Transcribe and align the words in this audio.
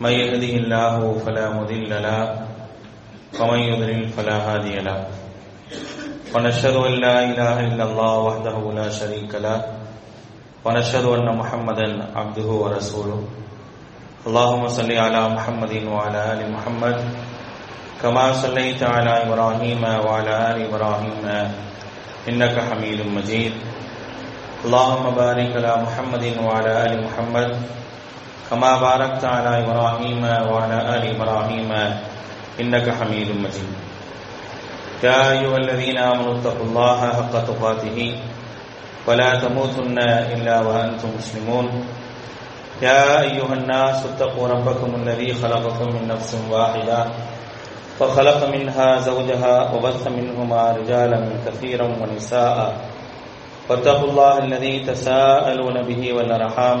من 0.00 0.10
يهده 0.10 0.52
الله 0.62 1.18
فلا 1.26 1.50
مضل 1.58 1.90
له، 1.90 2.46
ومن 3.40 3.58
يضلل 3.58 4.08
فلا 4.14 4.36
هادي 4.46 4.78
له. 4.78 4.98
ونشهد 6.34 6.76
ان 6.76 6.92
لا 7.02 7.16
اله 7.24 7.56
الا 7.60 7.84
الله 7.84 8.14
وحده 8.18 8.56
لا 8.78 8.88
شريك 8.90 9.34
له، 9.34 9.58
ونشهد 10.64 11.04
ان 11.04 11.28
محمدا 11.36 11.86
عبده 12.14 12.48
ورسوله. 12.62 13.20
اللهم 14.26 14.68
صل 14.68 14.90
على 14.92 15.22
محمد 15.28 15.74
وعلى 15.90 16.22
ال 16.32 16.40
محمد، 16.52 16.98
كما 18.02 18.32
صليت 18.32 18.82
على 18.82 19.26
ابراهيم 19.26 19.82
وعلى 19.82 20.34
ال 20.50 20.58
ابراهيم 20.70 21.26
انك 22.28 22.54
حميد 22.70 23.00
مجيد. 23.06 23.54
اللهم 24.64 25.04
بارك 25.10 25.50
على 25.58 25.72
محمد 25.82 26.24
وعلى 26.44 26.72
ال 26.86 26.94
محمد 27.06 27.50
كما 28.50 28.80
باركت 28.80 29.24
على 29.24 29.64
إبراهيم 29.64 30.24
وعلى 30.24 30.78
آل 30.96 31.02
إبراهيم 31.16 31.70
إنك 32.60 32.86
حميد 32.90 33.28
مجيد. 33.36 33.72
يا 35.04 35.30
أيها 35.30 35.56
الذين 35.56 35.98
آمنوا 35.98 36.40
اتقوا 36.40 36.66
الله 36.66 37.00
حق 37.12 37.34
تقاته 37.44 37.98
ولا 39.06 39.30
تموتن 39.38 39.98
إلا 40.34 40.60
وأنتم 40.60 41.08
مسلمون. 41.18 41.66
يا 42.82 43.20
أيها 43.20 43.52
الناس 43.52 44.06
اتقوا 44.06 44.48
ربكم 44.48 44.94
الذي 44.94 45.34
خلقكم 45.34 45.86
من 45.94 46.08
نفس 46.08 46.36
واحدة 46.50 47.00
وخلق 48.00 48.40
منها 48.48 48.88
زوجها 49.00 49.54
وبث 49.74 50.06
منهما 50.06 50.62
رجالا 50.72 51.20
كثيرا 51.46 51.86
ونساء. 52.00 52.58
واتقوا 53.68 54.08
الله 54.10 54.38
الذي 54.38 54.74
تساءلون 54.80 55.82
به 55.82 56.12
والأرحام 56.12 56.80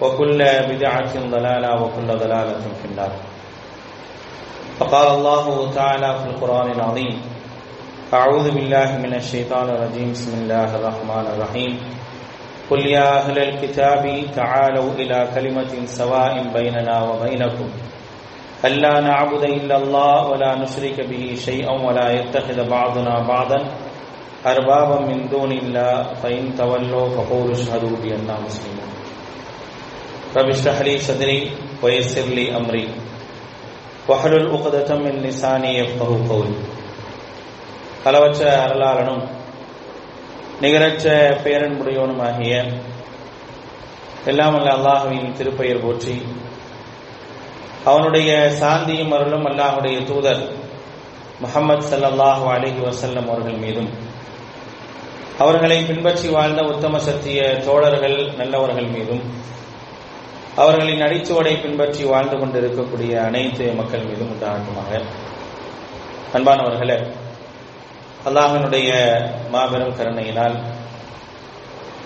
وكل 0.00 0.40
بدعة 0.70 1.14
ضلالة 1.30 1.82
وكل 1.82 2.06
ضلالة 2.06 2.62
في 2.82 2.84
النار. 2.90 3.12
فقال 4.78 5.08
الله 5.18 5.70
تعالى 5.74 6.18
في 6.18 6.26
القرآن 6.26 6.70
العظيم 6.70 7.20
أعوذ 8.14 8.50
بالله 8.50 8.98
من 8.98 9.14
الشيطان 9.14 9.68
الرجيم 9.68 10.12
بسم 10.12 10.32
الله 10.42 10.76
الرحمن 10.76 11.26
الرحيم. 11.32 11.72
قل 12.70 12.86
يا 12.86 13.18
أهل 13.18 13.38
الكتاب 13.38 14.04
تعالوا 14.36 14.92
إلى 15.00 15.28
كلمة 15.34 15.72
سواء 15.86 16.44
بيننا 16.54 16.96
وبينكم. 17.02 17.68
ألا 18.64 19.00
نعبد 19.00 19.44
إلا 19.44 19.76
الله 19.76 20.28
ولا 20.28 20.54
نشرك 20.54 21.00
به 21.08 21.34
شيئا 21.34 21.72
ولا 21.72 22.10
يتخذ 22.10 22.68
بعضنا 22.68 23.14
بعضا 23.28 23.60
أربابا 24.46 25.00
من 25.00 25.28
دون 25.28 25.52
الله 25.52 26.02
فإن 26.22 26.54
تولوا 26.58 27.08
فقولوا 27.08 27.52
اشهدوا 27.52 27.96
بأننا 28.02 28.36
مسلمون. 28.46 28.88
رب 30.37 30.49
اشرح 30.49 30.77
لي 30.81 30.97
صدري 30.99 31.39
ويسر 31.83 32.27
لي 32.29 32.45
أمري 32.51 32.87
وحلل 34.09 34.45
عقدة 34.49 34.89
من 34.97 35.13
لساني 35.19 35.71
يفقه 35.79 36.11
قولي 36.29 36.55
அளவற்ற 38.07 38.41
அருளாளனும் 38.65 39.23
நிகரற்ற 40.61 41.05
பேரன்புடையவனுமாகிய 41.43 42.53
எல்லாம் 44.27 44.55
அல்ல 44.57 44.69
அல்லாஹுவின் 44.75 45.33
திருப்பெயர் 45.37 45.81
போற்றி 45.81 46.15
அவனுடைய 47.85 48.29
சாந்தியும் 48.61 49.13
அருளும் 49.17 49.47
அல்லாஹுடைய 49.51 49.97
தூதர் 50.09 50.41
முகமது 51.43 51.83
சல்லாஹூ 51.91 52.45
அலஹி 52.55 52.79
வசல்லம் 52.87 53.27
அவர்கள் 53.29 53.59
மீதும் 53.65 53.89
அவர்களை 55.39 55.77
பின்பற்றி 55.89 56.27
வாழ்ந்த 56.35 56.61
உத்தம 56.71 57.01
சத்திய 57.07 57.41
தோழர்கள் 57.67 58.17
நல்லவர்கள் 58.39 58.89
மீதும் 58.95 59.23
அவர்களின் 60.62 61.04
அடிச்சுவடை 61.06 61.54
பின்பற்றி 61.62 62.02
வாழ்ந்து 62.12 62.36
கொண்டிருக்கக்கூடிய 62.38 63.12
அனைத்து 63.28 63.64
மக்கள் 63.80 64.06
மீதும் 64.08 64.32
உண்டாகட்டுமாக. 64.34 64.90
அன்பானவர்களே 66.36 66.98
அல்லாஹனுடைய 68.28 68.90
மாபெரும் 69.54 69.96
கருணையினால் 69.96 70.56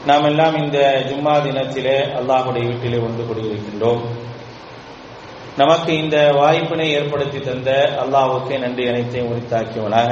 நாம் 0.09 0.27
எல்லாம் 0.31 0.57
இந்த 0.63 0.79
ஜும்மா 1.09 1.35
தினத்திலே 1.45 1.97
அல்லாஹுடைய 2.19 2.65
வீட்டிலே 2.69 2.99
ஒன்று 3.07 3.23
கொண்டிருக்கின்றோம் 3.29 4.03
நமக்கு 5.61 5.91
இந்த 6.03 6.17
வாய்ப்பினை 6.39 6.87
ஏற்படுத்தி 6.99 7.39
தந்த 7.41 7.71
அல்லாஹுக்கு 8.03 8.55
நன்றி 8.65 8.85
அனைத்தையும் 8.91 9.31
உரித்தாக்கியவனாக 9.33 10.11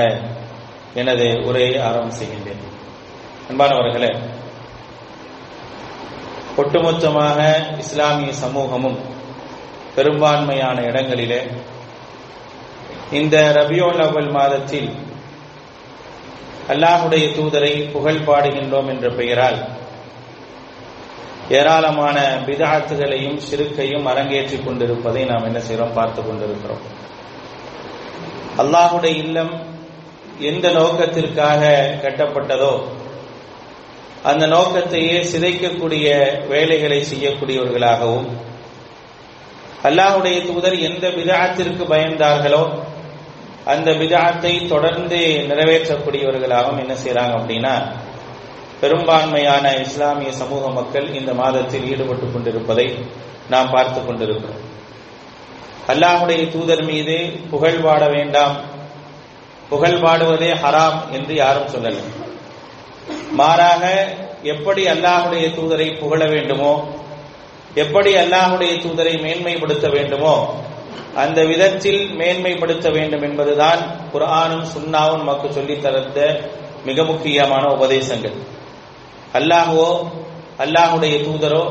எனது 1.00 1.26
உரையை 1.48 1.72
ஆரம்பம் 1.86 2.16
செய்கின்றேன். 2.20 2.62
அன்பானவர்களே 3.50 4.10
ஒட்டுமொத்தமாக 6.56 7.38
இஸ்லாமிய 7.78 8.32
சமூகமும் 8.32 8.98
பெரும்பான்மையான 9.94 10.82
இடங்களிலே 10.82 11.40
இந்த 13.10 13.52
ரபியோல் 13.54 14.08
அவல் 14.08 14.30
மாதத்தில் 14.30 14.90
அல்லாஹுடைய 16.68 17.24
தூதரை 17.36 17.90
புகழ் 17.90 18.22
பாடுகின்றோம் 18.26 18.88
என்ற 18.88 19.08
பெயரால் 19.10 19.58
ஏராளமான 21.48 22.38
பிதாத்துகளையும் 22.46 23.36
சிறுக்கையும் 23.36 24.06
அரங்கேற்றிக் 24.06 24.64
கொண்டிருப்பதை 24.64 25.24
நாம் 25.24 25.44
என்ன 25.44 25.60
செய்கிறோம்? 25.60 25.92
பார்த்து 25.92 26.22
கொண்டிருக்கிறோம். 26.22 26.82
அல்லாஹுடைய 28.58 29.16
இல்லம் 29.16 29.66
எந்த 30.38 30.70
நோக்கத்திற்காக 30.70 31.62
கட்டப்பட்டதோ 32.02 32.72
அந்த 34.30 34.44
நோக்கத்தையே 34.46 35.16
சிதைக்கக்கூடிய 35.30 36.06
வேலைகளை 36.52 37.00
செய்யக்கூடியவர்களாகவும் 37.10 38.28
அல்லாஹுடைய 39.88 40.36
தூதர் 40.46 40.76
எந்த 40.88 41.06
விதாத்திற்கு 41.18 41.84
பயந்தார்களோ 41.92 42.62
அந்த 43.72 43.90
விதாத்தை 44.00 44.54
தொடர்ந்து 44.72 45.20
நிறைவேற்றக்கூடியவர்களாகவும் 45.50 46.80
என்ன 46.84 46.94
செய்யறாங்க 47.02 47.34
அப்படின்னா 47.38 47.74
பெரும்பான்மையான 48.80 49.66
இஸ்லாமிய 49.84 50.30
சமூக 50.40 50.64
மக்கள் 50.78 51.06
இந்த 51.18 51.32
மாதத்தில் 51.34 51.86
ஈடுபட்டு 51.92 52.26
கொண்டிருப்பதை 52.32 52.86
நாம் 53.52 53.72
பார்த்து 53.74 54.00
கொண்டிருக்கிறோம். 54.00 54.62
அல்லாஹுடைய 55.92 56.42
தூதர் 56.54 56.84
மீது 56.90 57.16
புகழ் 57.50 57.80
பாட 57.86 58.02
வேண்டாம். 58.08 58.56
புகழ் 59.70 60.00
பாடுவதே 60.04 60.50
ஹராம் 60.62 60.98
என்று 61.16 61.34
யாரும் 61.42 61.72
சொல்லலை. 61.74 62.04
மாறாக 63.30 64.06
எப்படி 64.42 64.86
அல்லாஹுடைய 64.86 65.48
தூதரை 65.48 65.98
புகழ 65.98 66.26
வேண்டுமோ 66.26 66.86
எப்படி 67.74 68.14
அல்லாஹுடைய 68.14 68.72
தூதரை 68.82 69.14
மேன்மைப்படுத்த 69.20 69.88
வேண்டுமோ 69.90 70.56
அந்த 71.16 71.44
விதத்தில் 71.44 72.10
மேன்மைப்படுத்த 72.18 72.90
வேண்டும் 72.90 73.22
என்பதுதான் 73.22 73.80
குரானும் 74.12 74.66
சுன்னாவும் 74.74 75.16
நமக்கு 75.16 75.52
சொல்லித் 75.52 75.82
தரத்த 75.82 76.40
மிக 76.84 77.04
முக்கியமான 77.04 77.68
உபதேசங்கள். 77.68 78.34
அல்லாஹுவோ 79.32 79.90
அல்லாஹுடைய 80.58 81.14
தூதரோ 81.24 81.64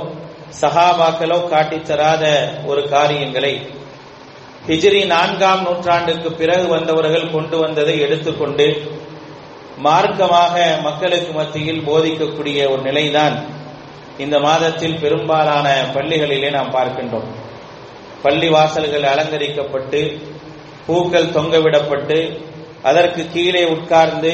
சஹாபாக்களோ 0.61 1.49
காட்டித்தராத 1.49 2.23
ஒரு 2.65 2.89
காரியங்களை 2.89 3.67
ஹிஜ்ரி 4.67 5.05
நான்காம் 5.05 5.63
நூற்றாண்டுக்கு 5.63 6.31
பிறகு 6.31 6.67
வந்தவர்கள் 6.67 7.31
கொண்டு 7.31 7.57
வந்ததை 7.57 7.99
எடுத்துக்கொண்டு 7.99 8.83
மார்க்கமாக 9.81 10.81
மக்களுக்கு 10.81 11.33
மத்தியில் 11.33 11.85
போதிக்கக்கூடிய 11.87 12.69
ஒரு 12.69 12.81
நிலைதான் 12.81 13.35
இந்த 14.17 14.39
மாதத்தில் 14.39 14.99
பெரும்பாலான 14.99 15.85
பள்ளிகளிலே 15.93 16.51
நாம் 16.51 16.73
பார்க்கின்றோம். 16.73 17.27
பள்ளி 18.21 18.49
வாசல்கள் 18.49 19.03
அலங்கரிக்கப்பட்டு 19.03 20.21
பூக்கள் 20.87 21.33
தொங்கவிடப்பட்டு 21.37 22.39
அதற்கு 22.83 23.27
கீழே 23.33 23.65
உட்கார்ந்து 23.65 24.31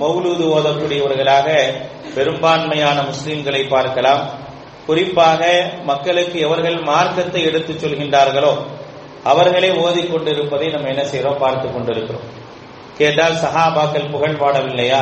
மௌலூது 0.00 0.44
ஓதக்கூடியவர்களாக 0.56 1.48
பெரும்பான்மையான 2.14 2.98
முஸ்லிம்களை 3.02 3.68
பார்க்கலாம். 3.68 4.22
குறிப்பாக 4.86 5.70
மக்களுக்கு 5.84 6.40
எவர்கள் 6.40 6.78
மார்க்கத்தை 6.82 7.44
எடுத்துச் 7.44 7.84
சொல்கின்றார்களோ 7.84 8.52
அவர்களே 9.24 9.70
ஓதிக்கொண்டிருப்பதை 9.70 10.70
நம்ம 10.72 10.88
என்ன 10.88 11.02
செய்யறோம் 11.02 11.38
பார்த்து 11.38 11.72
கொண்டிருக்கிறோம். 11.72 12.46
கேட்டால் 12.98 13.34
சஹாபாக்கள் 13.34 14.10
புகழ் 14.10 14.40
பாடவில்லையா? 14.40 15.00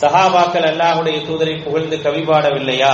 சஹாபாக்கள் 0.00 0.66
அல்லாஹுடைய 0.70 1.18
தூதரை 1.28 1.64
புகழ்ந்து 1.64 2.02
கவி 2.02 2.20
பாடவில்லையா? 2.20 2.92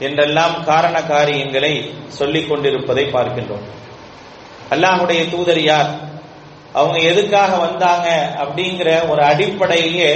என்றெல்லாம் 0.00 0.64
காரண 0.64 1.02
காரியங்களை 1.02 1.94
சொல்லிக் 2.08 2.48
கொண்டிருப்பதை 2.48 3.04
பார்க்கின்றோம். 3.04 3.66
அல்லாஹுடைய 4.70 5.30
தூதர் 5.30 5.62
யார்? 5.62 5.90
அவங்க 6.72 6.98
எதுக்காக 6.98 7.56
வந்தாங்க 7.56 8.34
அப்படிங்கிற 8.40 9.08
ஒரு 9.08 9.22
அடிப்படையே 9.22 10.10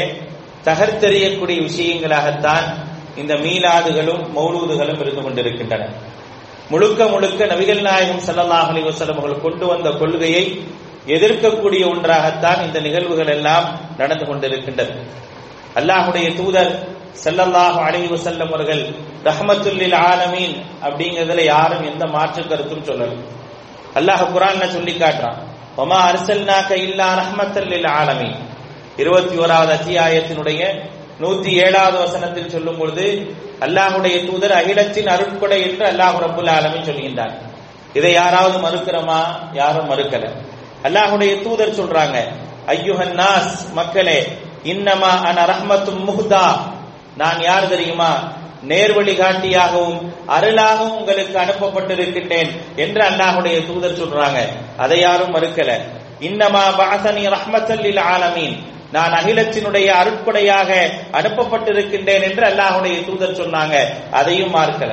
தகர்த்தெறியக்கூடிய 0.64 1.58
விஷயங்களாகத்தான் 1.68 2.66
இந்த 3.16 3.34
மீலாதுகளும் 3.34 4.22
மௌலூதுகளும் 4.36 5.00
இருந்து 5.00 5.22
கொண்டிருக்கின்றன. 5.22 5.88
முழுக்க 6.68 7.06
முழுக்க 7.06 7.46
நபிகள் 7.46 7.80
நாயகம் 7.80 8.20
ஸல்லல்லாஹு 8.26 8.72
அலைஹி 8.72 9.02
அவர்கள் 9.02 9.40
கொண்டு 9.40 9.66
வந்த 9.66 9.90
கொள்கையை 9.90 10.44
எதிர்க்கக்கூடிய 11.06 11.88
ஒன்றாகத்தான் 11.88 12.64
இந்த 12.64 12.80
நிகழ்வுகள் 12.80 13.26
எல்லாம் 13.26 13.80
நடந்து 13.98 14.24
கொண்டிருக்கின்றது. 14.24 14.92
அல்லாஹுடைய 15.76 16.34
தூதர் 16.34 16.72
செல்லல்லாஹ் 17.24 17.78
அலைஹி 17.86 18.08
வஸல்லம் 18.14 18.48
அவர்கள் 18.48 18.94
ரஹமத்துல்லில் 19.24 19.96
ஆலமீன் 19.96 20.54
அப்படிங்கிறதுல 20.82 21.44
யாரும் 21.44 21.84
எந்த 21.92 22.06
மாற்று 22.06 22.48
கருத்தும் 22.48 22.84
சொல்லல. 22.84 23.12
அல்லாஹ் 23.94 24.32
குரான் 24.32 24.68
சொல்லி 24.68 24.92
காட்டுறான் 24.92 25.38
வமா 25.76 26.12
அரசல்னாக்க 26.12 26.70
இல்லா 26.70 27.14
ரஹமத்துல்லில் 27.14 27.86
ஆலமீன். 27.86 28.36
இருபத்தி 28.96 29.36
ஓராவது 29.36 29.72
அத்தியாயத்தினுடைய 29.78 30.60
நூத்தி 31.20 31.50
ஏழாவது 31.64 31.98
வசனத்தில் 31.98 32.50
சொல்லும் 32.50 32.78
பொழுது 32.78 33.36
அல்லாஹுடைய 33.60 34.26
தூதர் 34.26 34.52
அகிலத்தின் 34.52 35.06
அருட்கொடை 35.06 35.62
என்று 35.62 35.86
அல்லாஹ் 35.86 36.16
ரபுல் 36.24 36.50
ஆலமின் 36.50 36.88
சொல்கின்றார். 36.88 37.34
இதை 37.94 38.12
யாராவது 38.12 38.58
மறுக்கிறோமா? 38.58 39.20
யாரும் 39.52 39.90
மறுக்கல. 39.90 40.26
அல்லாஹுடைய 40.84 41.42
தூதர் 41.42 41.78
சொல்றாங்க 41.80 42.16
ஐயுஹன் 42.66 43.14
நாஸ் 43.14 43.72
மக்களே 43.72 44.36
இன்னமா 44.62 45.10
அன 45.28 45.44
ரஹ்மத்தும் 45.44 46.02
முஹ்தா. 46.08 46.58
நான் 47.16 47.42
யார் 47.42 47.68
தெரியுமா? 47.68 48.10
நேர்வழி 48.62 49.14
காட்டியாகவும் 49.14 50.12
அருளாகவும் 50.26 50.96
உங்களுக்கு 50.96 51.38
அனுப்பப்பட்டிருக்கின்றேன் 51.38 52.50
என்று 52.76 53.02
அல்லாஹுடைய 53.04 53.66
தூதர் 53.66 53.98
சொல்றாங்க. 54.00 54.38
அதை 54.76 55.00
யாரும் 55.00 55.34
மறுக்கல. 55.34 55.70
இன்னமா 56.20 56.64
பாசனி 56.78 57.24
ரஹ்மத்தல்லில் 57.28 58.00
ஆலமீன். 58.00 58.56
நான் 58.92 59.12
அகிலத்தினுடைய 59.12 59.86
அருட்படையாக 59.86 60.70
அனுப்பப்பட்டிருக்கின்றேன் 61.12 62.22
என்று 62.22 62.44
அல்லாஹுடைய 62.50 63.04
தூதர் 63.04 63.38
சொன்னாங்க. 63.40 63.74
அதையும் 64.10 64.54
மார்க்கல 64.54 64.92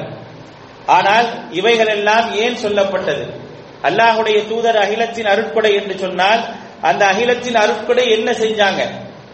ஆனால் 0.86 1.28
இவைகள் 1.52 1.88
எல்லாம் 1.88 2.34
ஏன் 2.34 2.58
சொல்லப்பட்டது? 2.64 3.39
அல்லாஹுடைய 3.88 4.38
தூதர் 4.48 4.80
அகிலத்தின் 4.86 5.30
அருட்படை 5.34 5.72
என்று 5.74 5.96
சொன்னால் 6.00 6.42
அந்த 6.82 7.06
அகிலத்தின் 7.06 7.60
அருட்படை 7.62 8.06
என்ன 8.18 8.32
செஞ்சாங்க? 8.32 8.82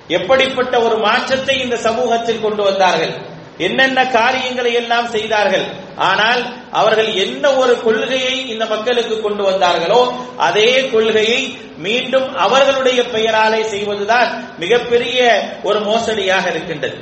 எப்படிப்பட்ட 0.07 0.75
ஒரு 0.81 0.97
மாற்றத்தை 0.97 1.55
இந்த 1.61 1.75
சமூகத்தில் 1.87 2.43
கொண்டு 2.43 2.63
வந்தார்கள்? 2.63 3.13
என்னென்ன 3.57 3.99
காரியங்களை 4.05 4.71
எல்லாம் 4.73 5.07
செய்தார்கள்? 5.07 5.65
ஆனால் 5.95 6.41
அவர்கள் 6.71 7.09
என்ன 7.13 7.53
ஒரு 7.53 7.81
கொள்கையை 7.81 8.47
இந்த 8.53 8.65
மக்களுக்கு 8.65 9.21
கொண்டு 9.21 9.43
வந்தார்களோ 9.49 10.01
அதே 10.47 10.89
கொள்கையை 10.93 11.39
மீண்டும் 11.77 12.27
அவர்களுடைய 12.35 13.01
பெயராலே 13.15 13.61
செய்வதுதான் 13.73 14.29
மிகப்பெரிய 14.59 15.19
ஒரு 15.63 15.79
மோசடியாக 15.79 16.45
இருக்கின்றது. 16.49 16.97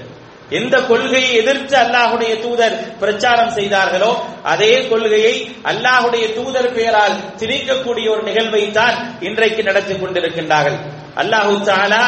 எந்த 0.60 0.76
கொள்கையை 0.90 1.32
எதிர்த்து 1.42 1.76
அல்லாஹுடைய 1.84 2.34
தூதர் 2.46 2.76
பிரச்சாரம் 3.02 3.54
செய்தார்களோ 3.58 4.12
அதே 4.52 4.74
கொள்கையை 4.92 5.36
அல்லாஹுடைய 5.72 6.26
தூதர் 6.38 6.74
பெயரால் 6.78 7.20
திணிக்கக்கூடிய 7.42 8.08
ஒரு 8.14 8.24
நிகழ்வை 8.30 8.64
தான் 8.80 8.96
இன்றைக்கு 9.28 9.62
நடத்தி 9.70 9.96
கொண்டிருக்கின்றார்கள். 9.96 10.78
அல்லாஹு 11.22 11.54
தாலா 11.70 12.04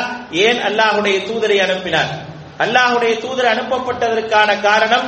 ஏன் 0.46 0.60
அல்லாஹுடைய 0.70 1.18
தூதரை 1.30 1.58
அனுப்பினார்? 1.66 2.12
அல்லாஹுடைய 2.64 3.14
தூதர் 3.26 3.52
அனுப்பப்பட்டதற்கான 3.54 4.50
காரணம் 4.68 5.08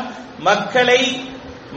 மக்களை 0.50 1.02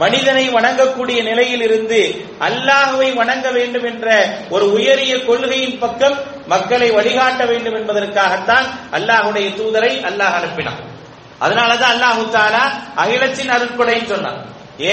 மனிதனை 0.01 0.43
வணங்கக்கூடிய 0.55 1.19
நிலையில் 1.29 1.63
இருந்து 1.67 1.99
அல்லாஹுவை 2.47 3.09
வணங்க 3.19 3.47
வேண்டும் 3.57 3.87
என்ற 3.91 4.07
ஒரு 4.55 4.65
உயரிய 4.77 5.13
கொள்கையின் 5.27 5.79
பக்கம் 5.83 6.17
மக்களை 6.53 6.87
வழிகாட்ட 6.97 7.41
வேண்டும் 7.51 7.77
என்பதற்காகத்தான் 7.79 8.67
அல்லாஹுடைய 8.99 9.47
தூதரை 9.59 9.91
அல்லாஹ் 10.09 10.37
அனுப்பினான். 10.39 10.81
அதனாலதான் 11.45 11.93
அல்லாஹு 11.95 12.23
தாலா 12.37 12.63
அகிலத்தின் 13.03 13.53
அருட்கொடைன்னு 13.55 14.11
சொன்னான். 14.13 14.41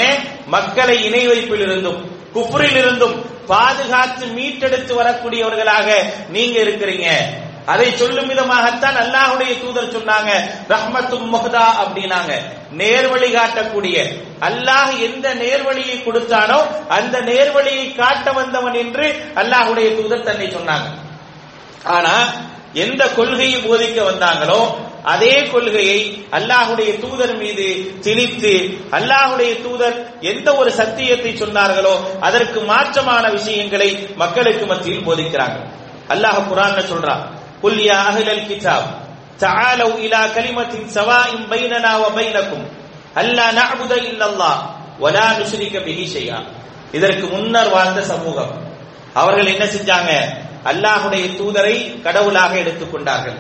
ஏன் 0.03 0.19
மக்களை 0.55 0.97
இணை 1.09 1.25
வைப்பில் 1.31 1.65
இருந்தும் 1.67 2.01
குப்புரில் 2.35 2.79
இருந்தும் 2.83 3.17
பாதுகாத்து 3.51 4.25
மீட்டெடுத்து 4.37 4.93
வரக்கூடியவர்களாக 5.01 5.89
நீங்க 6.35 6.57
இருக்கிறீங்க. 6.65 7.09
அதை 7.73 7.87
சொல்லும் 8.01 8.29
விதமாகத்தான் 8.31 8.99
அல்லாஹுடைய 9.03 9.53
தூதர் 9.63 9.95
சொன்னாங்க. 9.97 10.31
ரஹ்மத்தும் 10.73 11.27
முஹதா 11.35 11.65
அப்படின்னாங்க. 11.83 12.33
நேர்வழி 12.81 13.29
காட்டக்கூடிய. 13.35 13.97
அல்லாஹ் 14.49 14.93
எந்த 15.07 15.27
நேர்வழியை 15.43 15.97
கொடுத்தானோ 16.03 16.59
அந்த 16.99 17.17
நேர்வழியை 17.31 17.87
காட்ட 18.01 18.33
வந்தவன் 18.41 18.77
என்று 18.85 19.07
அல்லாஹுடைய 19.43 19.89
தூதர் 19.99 20.27
தன்னை 20.29 20.49
சொன்னாங்க. 20.57 20.89
ஆனா 21.97 22.15
எந்த 22.85 23.03
கொள்கையை 23.19 23.59
போதிக்க 23.61 23.99
வந்தாங்களோ 24.11 24.61
அதே 25.14 25.36
கொள்கையை 25.52 26.00
அல்லாஹுடைய 26.38 26.92
தூதர் 27.04 27.36
மீது 27.42 27.68
திணித்து 28.06 28.54
அல்லாஹுடைய 28.98 29.52
தூதர் 29.66 29.98
எந்த 30.32 30.48
ஒரு 30.62 30.72
சத்தியத்தை 30.80 31.32
சொன்னார்களோ 31.36 31.96
அதற்கு 32.28 32.60
மாற்றமான 32.72 33.24
விஷயங்களை 33.38 33.90
மக்களுக்கு 34.24 34.66
மத்தியில் 34.66 35.08
போதிக்கிறாங்க 35.08 35.58
அல்லாஹ் 36.14 36.42
குரான் 36.50 36.82
சொல்றான் 36.92 37.24
குல் 37.64 37.82
யா 37.90 38.02
அஹ்லல் 38.10 38.46
கிதாப் 38.50 38.90
تعالوا 39.40 39.94
الى 39.98 40.22
كلمه 40.36 40.74
سواء 40.90 41.30
بيننا 41.50 41.92
وبينكم 41.98 42.62
الا 43.18 43.46
نعبد 43.52 43.92
الا 44.04 44.26
الله 44.26 44.56
ولا 45.00 45.28
نشرك 45.40 45.74
به 45.88 46.00
شيئا 46.16 46.40
இதற்கு 46.98 47.26
முன்னர் 47.34 47.74
வாழ்ந்த 47.76 48.02
சமூகம் 48.12 48.52
அவர்கள் 49.16 49.52
என்ன 49.54 49.64
செஞ்சாங்க 49.68 50.12
அல்லாஹுடைய 50.72 51.24
தூதரை 51.40 51.76
கடவுளாக 52.06 52.52
எடுத்துக்கொண்டார்கள் 52.56 53.38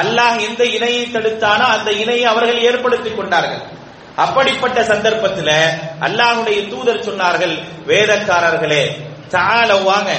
அல்லாஹ் 0.00 0.38
எந்த 0.48 0.64
இணையை 0.64 1.02
தடுத்தானோ 1.06 1.66
அந்த 1.76 1.90
இணையை 1.92 2.24
அவர்கள் 2.24 2.60
ஏற்படுத்திக் 2.60 3.16
கொண்டார்கள். 3.16 3.62
அப்படிப்பட்ட 4.16 4.84
சந்தர்ப்பத்தில் 4.84 5.56
அல்லாஹுடைய 6.00 6.68
தூதர் 6.68 7.04
சொன்னார்கள் 7.08 7.54
வேதக்காரர்களே 7.86 8.84
தாழ 9.28 9.74
வாங்க. 9.74 10.10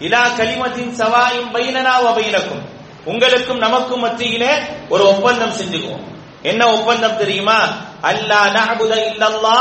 இலா 0.00 0.22
கலிமத்தின் 0.36 0.94
சவாயும் 0.94 1.54
பைனனா 1.54 1.94
வபைனக்கும் 2.06 2.64
உங்களுக்கும் 3.04 3.58
நமக்கும் 3.58 4.00
மத்தியிலே 4.00 4.52
ஒரு 4.88 5.06
ஒப்பந்தம் 5.08 5.52
செஞ்சுக்குவோம். 5.52 6.04
என்ன 6.42 6.72
ஒப்பந்தம் 6.72 7.16
தெரியுமா? 7.16 7.58
அல்லா 8.02 8.40
நஹபுத 8.56 8.92
இல்லல்லா 9.10 9.58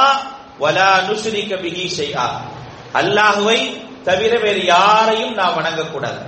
வலா 0.60 0.92
நுஸ்ரிக 1.08 1.56
பிஹி 1.64 1.86
ஷைஆ. 1.98 2.28
அல்லாஹ்வை 2.94 3.60
தவிர 4.04 4.38
வேறு 4.38 4.66
யாரையும் 4.66 5.34
நாம் 5.34 5.58
வணங்கக்கூடாது. 5.60 6.22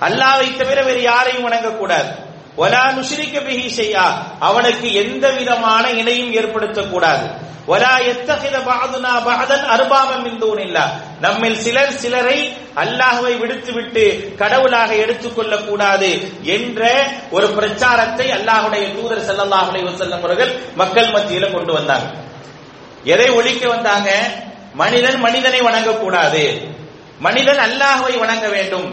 அல்லாஹ்வை 0.00 0.56
தவிர 0.56 0.82
வேறு 0.82 1.02
யாரையும் 1.02 1.46
வணங்கக்கூடாது. 1.50 2.10
ஒலா 2.62 2.84
நுஷ்ரிக்க 2.96 3.36
பிஹி 3.46 3.66
செய்யா 3.80 4.06
அவனுக்கு 4.48 4.88
எந்த 5.02 5.24
விதமான 5.30 5.84
இணையும் 6.00 6.32
ஏற்படுத்தக்கூடாது. 6.38 7.26
ஒலா 7.72 7.94
எத்தகித 8.10 8.56
பாதுனா 8.68 9.10
பாதன் 9.26 9.64
அருபாபம் 9.74 10.26
இந்தூனில்லா 10.30 10.84
நம்மில் 11.20 11.58
சிலர் 11.64 11.96
சிலரை 12.02 12.38
அல்லாஹுவை 12.82 13.32
விடுத்துவிட்டு 13.40 14.04
கடவுளாக 14.40 14.90
எடுத்துக்கொள்ள 14.94 15.54
கூடாது 15.56 16.10
என்ற 16.56 16.80
ஒரு 17.30 17.46
பிரச்சாரத்தை 17.56 18.26
அல்லாஹுடைய 18.38 18.84
தூதர் 18.96 19.26
ஸல்லல்லாஹு 19.28 19.68
அலைஹி 19.70 20.14
அவர்கள் 20.18 20.52
மக்கள் 20.74 21.10
மத்தியில 21.16 21.50
கொண்டு 21.52 21.72
வந்தாங்க. 21.72 22.08
எதை 23.14 23.28
ஒழிக்க 23.30 23.62
வந்தாங்க? 23.68 24.10
மனிதன் 24.74 25.18
மனிதனை 25.26 25.60
வணங்கக்கூடாது. 25.60 26.42
மனிதன் 27.26 27.60
அல்லாஹுவை 27.66 28.14
வணங்க 28.18 28.48
வேண்டும். 28.48 28.88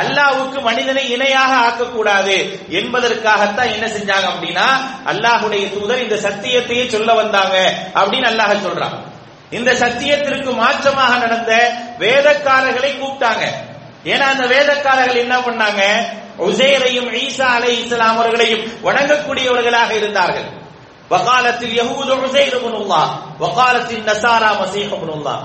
அல்லாஹ்வுக்கு 0.00 0.58
மனிதனை 0.68 1.02
இணையாக 1.14 1.52
ஆக்கக்கூடாது 1.66 2.36
என்பதற்காகத்தான் 2.80 3.72
என்ன 3.74 3.86
செஞ்சாங்க 3.96 4.26
அப்படின்னா 4.32 4.66
அல்லாஹுடைய 5.10 5.64
தூதர் 5.74 6.04
இந்த 6.06 6.16
சத்தியத்தையே 6.26 6.84
சொல்ல 6.94 7.10
வந்தாங்க 7.20 7.56
அப்படின்னு 8.00 8.28
அல்லாஹ் 8.32 8.64
சொல்றான். 8.66 8.96
இந்த 9.58 9.70
சத்தியத்திற்கு 9.82 10.50
மாற்றமாக 10.62 11.12
நடந்த 11.24 11.52
வேதக்காரர்களை 12.02 12.90
கூப்பிட்டாங்க. 12.94 13.44
ஏன்னா 14.12 14.26
அந்த 14.34 14.44
வேதக்காரர்கள் 14.54 15.24
என்ன 15.24 15.36
பண்ணாங்க? 15.46 15.82
உசேரையும் 16.48 17.10
ஈசா 17.24 17.48
அலை 17.56 17.72
இஸ்லாம் 17.82 18.18
அவர்களையும் 18.20 18.64
வணங்கக்கூடியவர்களாக 18.86 19.90
இருந்தார்கள். 20.00 20.48
வகாலத்தில் 21.12 21.74
யஹூது 21.80 22.12
உசைர் 22.26 22.56
இப்னுல்லாஹ் 22.58 23.10
வகாலத்தில் 23.44 24.04
நசாரா 24.08 24.50
மசீஹ் 24.62 24.92
இப்னுல்லாஹ் 24.96 25.42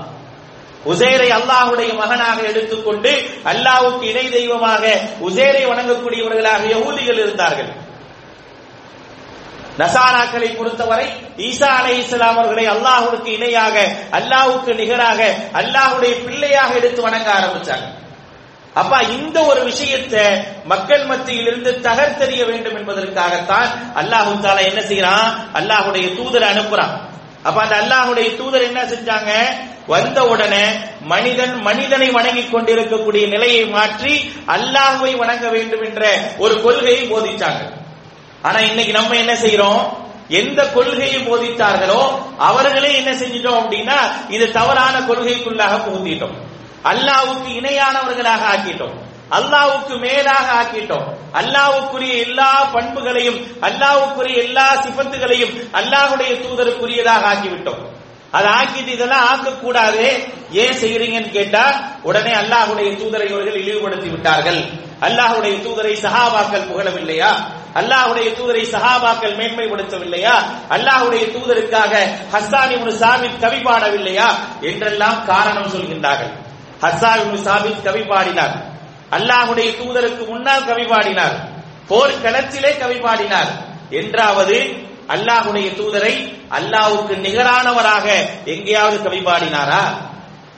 உசேரை 0.84 1.28
அல்லாஹுடைய 1.38 1.90
மகனாக 2.02 2.38
எடுத்துக்கொண்டு 2.50 3.12
அல்லாஹுக்கு 3.52 4.04
இணை 4.12 4.26
தெய்வமாக 4.30 4.82
உசேரை 5.28 5.62
வணங்கக்கூடியவர்களாக 5.70 6.62
யகூதிகள் 6.74 7.22
இருந்தார்கள். 7.24 7.70
நசாராக்களை 9.80 10.48
பொறுத்தவரை 10.56 11.06
ஈசா 11.48 11.68
அலை 11.80 11.92
இஸ்லாம் 12.00 12.38
அவர்களை 12.40 12.64
அல்லாஹுக்கு 12.74 13.30
இணையாக 13.36 13.76
அல்லாஹுக்கு 14.18 14.72
நிகராக 14.80 15.20
அல்லாஹுடைய 15.60 16.12
பிள்ளையாக 16.24 16.70
எடுத்து 16.80 17.00
வணங்க 17.02 17.28
ஆரம்பிச்சாங்க. 17.38 17.86
அப்ப 18.80 19.02
இந்த 19.02 19.38
ஒரு 19.50 19.60
விஷயத்தை 19.70 20.24
மக்கள் 20.72 21.04
மத்தியிலிருந்து 21.06 21.70
தகர்த்தெறிய 21.86 22.42
வேண்டும் 22.50 22.76
என்பதற்காகத்தான் 22.80 23.68
அல்லாஹு 24.00 24.34
தாலா 24.44 24.62
என்ன 24.70 24.80
செய்யறான் 24.90 25.30
அல்லாஹுடைய 25.60 26.06
தூதரை 26.18 26.48
அனுப்புறான். 26.54 26.94
அப்ப 27.42 27.58
அந்த 27.60 27.76
அல்லாஹுடைய 27.82 28.28
தூதர் 28.36 28.66
என்ன 28.68 28.80
செஞ்சாங்க? 28.92 29.30
வந்த 29.86 30.18
உடனே 30.32 30.64
மனிதன் 31.12 31.54
மனிதனை 31.68 32.08
வணங்கி 32.10 32.44
கொண்டிருக்கக்கூடிய 32.48 33.24
நிலையை 33.26 33.62
மாற்றி 33.76 34.12
அல்லாஹுவை 34.56 35.12
வணங்க 35.22 35.46
வேண்டும் 35.48 35.84
என்ற 35.88 36.02
ஒரு 36.38 36.54
கொள்கையை 36.62 37.02
போதிச்சாங்க. 37.12 37.62
ஆனா 38.42 38.58
இன்னைக்கு 38.70 38.92
நம்ம 38.92 39.16
என்ன 39.16 39.34
செய்யறோம் 39.34 39.82
எந்த 40.40 40.60
கொள்கையை 40.76 41.20
போதித்தார்களோ 41.20 42.02
அவர்களே 42.48 42.90
என்ன 42.96 43.12
செஞ்சிட்டோம் 43.12 43.60
அப்படின்னா 43.60 43.98
இது 44.28 44.44
தவறான 44.58 44.96
கொள்கைக்குள்ளாக 45.08 45.78
புகுந்திட்டோம் 45.86 46.36
அல்லாவுக்கு 46.90 47.50
இணையானவர்களாக 47.60 48.42
ஆக்கிட்டோம். 48.52 48.96
அல்லாவுக்கு 49.30 49.98
மேலாக 49.98 50.62
ஆக்கிட்டோம். 50.62 51.06
அல்லாவுக்குரிய 51.32 52.18
எல்லா 52.18 52.64
பண்புகளையும் 52.64 53.38
அல்லாவுக்குரிய 53.60 54.36
எல்லா 54.36 54.74
சிபத்துகளையும் 54.74 55.54
அல்லாஹுடைய 55.72 56.32
தூதருக்குரியதாக 56.44 57.24
ஆக்கிவிட்டோம். 57.32 57.88
அதை 58.30 58.50
ஆக்கிட்டு 58.50 58.86
இதெல்லாம் 58.86 59.26
ஆக்கக்கூடாது 59.26 60.24
ஏன் 60.50 60.72
செய்யறீங்கன்னு 60.72 61.30
கேட்டா 61.30 61.80
உடனே 62.02 62.32
அல்லாஹுடைய 62.32 62.90
தூதரை 62.90 63.30
இவர்கள் 63.30 63.62
இழிவுபடுத்தி 63.62 64.08
விட்டார்கள். 64.08 64.88
அல்லாஹுடைய 65.00 65.54
தூதரை 65.56 65.94
சஹாபாக்கள் 66.06 66.68
புகழவில்லையா? 66.70 67.30
அல்லாஹுடைய 67.74 68.30
தூதரை 68.30 68.64
சஹாபாக்கள் 68.74 69.36
மேன்மைப்படுத்தவில்லையா? 69.36 70.34
அல்லாஹுடைய 70.68 71.24
தூதருக்காக 71.26 72.14
ஹஸ்ஸான் 72.32 72.80
ஒரு 72.80 72.92
சாபித் 72.92 73.40
கவி 73.40 73.56
பாடவில்லையா? 73.56 74.34
என்றெல்லாம் 74.60 75.24
காரணம் 75.24 75.72
சொல்கின்றார்கள். 75.72 76.32
ஹஸ்ஸான் 76.82 77.22
இப்னு 77.22 77.42
சாபித் 77.44 77.82
கவி 77.82 78.02
பாடினார். 78.02 78.69
அல்லாஹுடைய 79.10 79.70
தூதருக்கு 79.70 80.26
முன்னால் 80.26 80.66
கவி 80.66 80.84
பாடினார். 80.84 81.48
போர்க்களத்திலே 81.88 82.78
கவி 82.78 82.94
பாடினார். 82.94 83.46
என்றாவது 83.90 84.74
அல்லாஹுடைய 85.08 85.70
தூதரை 85.70 86.38
அல்லாஹுக்கு 86.50 87.16
நிகரானவராக 87.16 88.28
எங்கேயாவது 88.44 89.02
கவி 89.02 89.18
பாடினாரா? 89.18 90.08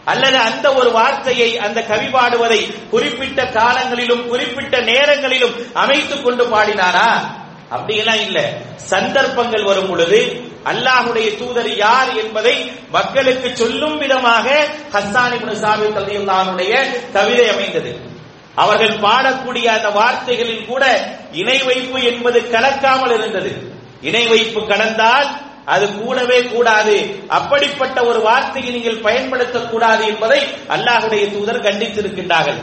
அல்லது 0.04 0.36
அந்த 0.36 0.74
ஒரு 0.74 0.92
வார்த்தையை 0.92 1.58
அந்த 1.58 1.82
கவி 1.82 2.06
பாடுவதை 2.06 2.88
குறிப்பிட்ட 2.88 3.46
காலங்களிலும் 3.46 4.28
குறிப்பிட்ட 4.28 4.80
நேரங்களிலும் 4.80 5.74
அமைத்துக் 5.74 6.24
கொண்டு 6.24 6.44
பாடினாரா? 6.44 7.20
அப்படியெல்லாம் 7.70 8.20
இல்ல. 8.20 8.50
சந்தர்ப்பங்கள் 8.76 9.64
வரும் 9.64 9.88
பொழுது 9.88 10.50
அல்லாஹுடைய 10.64 11.38
தூதர் 11.38 11.76
யார் 11.76 12.14
என்பதை 12.14 12.72
மக்களுக்கு 12.90 13.56
சொல்லும் 13.56 13.98
விதமாக 13.98 14.66
ஹஸ்தானி 14.92 15.36
சாபி 15.36 16.10
சாபித் 16.14 17.12
கவிதை 17.12 17.48
அமைந்தது. 17.48 18.11
அவர்கள் 18.54 18.96
பாடக்கூடிய 19.04 19.66
அந்த 19.74 19.88
வார்த்தைகளில் 19.98 20.66
கூட 20.66 20.84
இணை 21.32 21.58
வைப்பு 21.68 21.98
என்பது 22.10 22.38
கலக்காமல் 22.54 23.14
இருந்தது. 23.18 23.52
இணை 24.08 24.24
வைப்பு 24.32 24.60
கலந்தால் 24.70 25.28
அது 25.64 25.86
கூடவே 25.98 26.38
கூடாது. 26.42 26.96
அப்படிப்பட்ட 27.38 27.98
ஒரு 28.04 28.20
வார்த்தையை 28.20 28.70
நீங்கள் 28.76 29.04
பயன்படுத்தக்கூடாது 29.06 30.02
என்பதை 30.12 30.40
அல்லாஹுடைய 30.76 31.24
தூதர் 31.34 31.64
கண்டித்திருக்கின்றார்கள். 31.66 32.60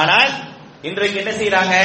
ஆனால் 0.00 0.30
இன்றைக்கு 0.82 1.20
என்ன 1.22 1.32
செய்யறாங்க 1.40 1.76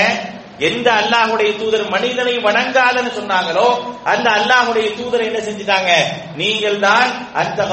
எந்த 0.69 0.87
அல்லாஹுடைய 1.01 1.49
தூதர் 1.57 1.85
மனிதனை 1.95 2.35
வணங்காதன்னு 2.45 3.11
சொன்னாங்களோ 3.17 3.67
அந்த 4.03 4.27
அல்லாஹுடைய 4.37 4.87
தூதர் 4.99 5.25
என்ன 5.27 5.39
செஞ்சிட்டாங்க? 5.47 5.91
நீங்கள் 6.35 6.79
தான் 6.79 7.09
அந்த 7.33 7.67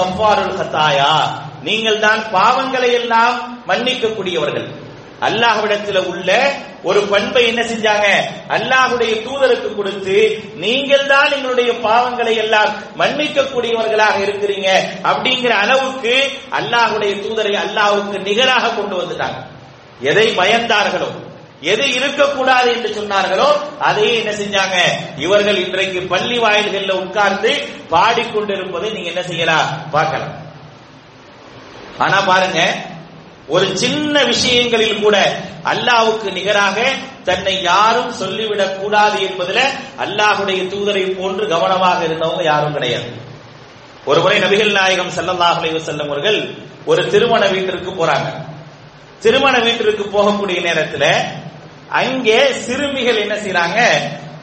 நீங்கள் 1.69 2.01
தான் 2.01 2.23
பாவங்களை 2.33 2.93
எல்லாம் 2.93 3.37
மன்னிக்கக்கூடியவர்கள். 3.69 4.67
அல்லாஹ்விடத்துல 5.27 5.99
உள்ள 6.13 6.31
ஒரு 6.89 7.01
பண்பை 7.13 7.43
என்ன 7.51 7.63
செஞ்சாங்க? 7.63 8.07
அல்லாஹுடைய 8.57 9.13
தூதருக்கு 9.27 9.69
கொடுத்து 9.75 10.17
நீங்கள் 10.55 11.07
தான் 11.07 11.33
எங்களுடைய 11.37 11.71
பாவங்களை 11.87 12.35
எல்லாம் 12.45 12.71
மன்னிக்க 13.01 13.43
கூடியவர்களாக 13.43 14.17
இருக்கிறீங்க 14.27 14.69
அப்படிங்கிற 15.11 15.53
அளவுக்கு 15.65 16.15
அல்லாஹுடைய 16.59 17.13
தூதரை 17.25 17.55
அல்லாஹுக்கு 17.65 18.19
நிகராக 18.29 18.73
கொண்டு 18.79 18.97
வந்துட்டாங்க. 19.01 19.39
எதை 20.11 20.27
பயந்தார்களோ 20.41 21.11
எது 21.73 21.85
இருக்கக்கூடாது 21.99 22.69
என்று 22.77 22.89
சொன்னார்களோ 22.97 23.47
அதையே 23.79 24.15
என்ன 24.21 24.33
செஞ்சாங்க? 24.41 24.77
இவர்கள் 25.25 25.59
இன்றைக்கு 25.65 26.01
பள்ளி 26.13 26.39
வாயில்களில் 26.39 26.99
உட்கார்ந்து 27.03 27.51
பாடிக்கொண்டிருப்பதை 27.93 28.89
நீங்க 28.91 29.09
என்ன 29.09 29.23
செய்யலாம்? 29.31 29.69
பார்க்கலாம். 29.91 30.35
ஆனா 31.99 32.19
பாருங்க 32.31 32.61
ஒரு 33.49 33.79
சின்ன 33.79 34.25
விஷயங்களில் 34.25 35.03
கூட 35.03 35.37
அல்லாவுக்கு 35.65 36.33
நிகராக 36.33 36.91
தன்னை 37.25 37.63
யாரும் 37.63 38.13
சொல்லிவிடக் 38.13 38.81
கூடாது 38.81 39.19
என்பதுல 39.19 39.61
அல்லாஹுடைய 39.99 40.61
தூதரை 40.63 41.19
போன்று 41.19 41.49
கவனமாக 41.49 42.05
இருந்தவங்க 42.05 42.43
யாரும் 42.43 42.73
கிடையாது. 42.73 43.11
ஒரு 44.05 44.21
முறை 44.21 44.39
நபிகள் 44.39 44.73
நாயகம் 44.73 45.13
ஸல்லல்லாஹு 45.17 45.79
செல்லும் 45.79 46.07
அவர்கள் 46.07 46.55
ஒரு 46.85 47.11
திருமண 47.11 47.47
வீட்டிற்கு 47.47 47.91
போறாங்க. 47.91 48.29
திருமண 49.21 49.59
வீட்டிற்கு 49.59 50.05
போகக்கூடிய 50.05 50.61
நேரத்தில் 50.61 51.11
அங்கே 51.89 52.53
சிறுமிகள் 52.53 53.17
என்ன 53.17 53.35
செய்யறாங்க 53.35 53.79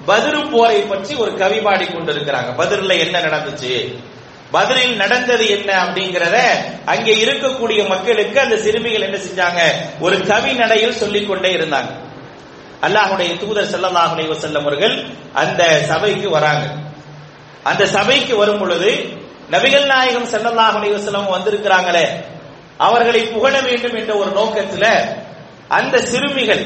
பதிரு 0.06 0.50
போரை 0.50 0.82
பற்றி 0.82 1.16
ஒரு 1.16 1.38
கவி 1.38 1.60
பாடி 1.60 1.86
கொண்டிருக்கிறாங்க. 1.86 2.50
பதிரில் 2.58 3.00
என்ன 3.00 3.20
நடந்துச்சு? 3.20 3.74
பதிலில் 4.52 4.96
நடந்தது 4.96 5.46
என்ன 5.56 5.70
அப்படிங்கறத 5.84 6.38
அங்கே 6.94 7.14
இருக்கக்கூடிய 7.24 7.82
மக்களுக்கு 7.94 8.38
அந்த 8.40 8.56
சிறுமிகள் 8.66 9.06
என்ன 9.08 9.18
செஞ்சாங்க? 9.28 9.62
ஒரு 10.06 10.16
கவி 10.32 10.52
நடையில் 10.62 11.00
சொல்லிக் 11.02 11.30
கொண்டே 11.30 11.52
இருந்தாங்க. 11.58 11.92
அல்லாஹுடைய 12.86 13.32
தூதர் 13.44 13.72
ஸல்லல்லாஹு 13.74 14.36
செல்லம் 14.44 14.66
அவர்கள் 14.66 14.96
அந்த 15.42 15.62
சபைக்கு 15.92 16.30
வராங்க. 16.38 16.66
அந்த 17.64 17.84
சபைக்கு 17.96 18.34
வரும் 18.42 18.62
பொழுது 18.62 18.92
நபிகள் 19.54 19.88
நாயகம் 19.94 20.30
ஸல்லல்லாஹு 20.34 21.00
செல்லம் 21.08 21.34
வந்திருக்கிறாங்களே 21.36 22.06
அவர்களை 22.88 23.22
புகழ 23.34 23.56
வேண்டும் 23.68 23.98
என்ற 24.00 24.12
ஒரு 24.22 24.32
நோக்கத்துல 24.40 24.86
அந்த 25.78 25.96
சிறுமிகள் 26.12 26.64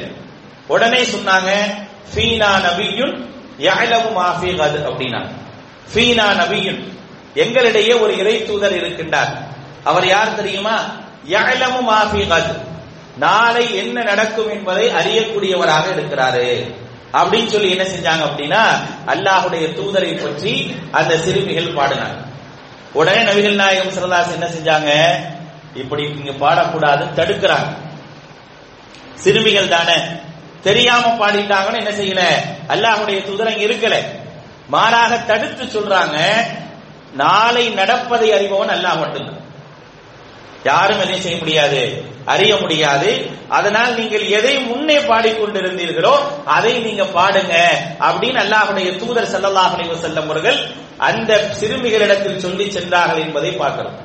உடனே 0.68 1.02
சொன்னாங்க 1.14 1.50
ஃபீனா 2.12 2.52
நபியுன் 2.68 3.16
யஅலமு 3.66 4.10
மா 4.18 4.26
அப்படின்னா 4.32 5.22
ஃபீனா 5.92 6.28
நபியுன் 6.42 6.82
எங்களிடையே 7.36 8.00
ஒரு 8.00 8.18
இறை 8.18 8.46
தூதர் 8.46 8.74
இருக்கின்றார். 8.74 9.38
அவர் 9.84 10.08
யார் 10.08 10.36
தெரியுமா? 10.36 10.82
யஅலமு 11.30 11.82
மா 11.82 12.12
நாளை 13.18 13.76
என்ன 13.76 14.04
நடக்கும் 14.04 14.50
என்பதை 14.50 14.90
அறியக்கூடியவராக 14.90 15.84
இருக்கிறாரு. 15.94 16.76
அப்படின்னு 17.14 17.46
சொல்லி 17.46 17.78
என்ன 17.78 17.84
செஞ்சாங்க 17.84 18.30
அப்படின்னா 18.30 18.64
அல்லாஹுடைய 19.06 19.68
தூதரை 19.68 20.24
பற்றி 20.24 20.76
அந்த 20.92 21.18
சிறுமிகள் 21.18 21.74
பாடினாங்க. 21.74 22.18
உடனே 22.94 23.32
நபிகள் 23.32 23.56
நாயகம் 23.56 23.92
சிறதாஸ் 23.92 24.32
என்ன 24.32 24.46
செஞ்சாங்க? 24.46 25.16
இப்படி 25.78 26.08
நீங்க 26.08 26.32
பாடக்கூடாதுன்னு 26.32 27.20
தடுக்கிறாங்க. 27.20 27.78
சிறுமிகள் 29.14 29.68
தானே. 29.68 29.98
தெரியாம 30.64 31.16
பாடிட்டாங்கன்னு 31.18 31.88
என்ன 31.88 31.90
செய்யல? 31.90 32.24
அல்லாஹுடைய 32.68 33.26
தூதர் 33.26 33.48
அங்க 33.48 33.64
இருக்கல. 33.64 33.96
மாறாக 34.68 35.18
தடுத்து 35.18 35.64
சொல்றாங்க 35.64 36.18
நாளை 37.22 37.66
நடப்பதை 37.80 38.30
அறிபவன் 38.38 38.74
அல்லாஹ் 38.76 39.02
மட்டும்தான் 39.04 39.42
யாரும் 40.70 41.02
எதையும் 41.04 41.24
செய்ய 41.26 41.38
முடியாது 41.42 41.82
அறிய 42.34 42.54
முடியாது. 42.62 43.10
அதனால் 43.58 43.92
நீங்கள் 44.00 44.24
எதை 44.38 44.54
முன்னே 44.70 44.96
பாடிக்கொண்டிருந்தீர்களோ 45.10 46.14
அதை 46.56 46.74
நீங்க 46.86 47.04
பாடுங்க 47.18 47.54
அப்படின்னு 48.08 48.40
அல்லாஹுடைய 48.46 48.90
தூதர் 49.02 49.32
ஸல்லல்லாஹு 49.34 50.00
செல்லும் 50.06 50.30
அவர்கள் 50.30 50.60
அந்த 51.08 51.32
சிறுமிகளிடத்தில் 51.60 52.44
சொல்லி 52.46 52.66
சென்றார்கள் 52.72 53.24
என்பதை 53.26 53.52
பார்க்கிறோம். 53.62 53.98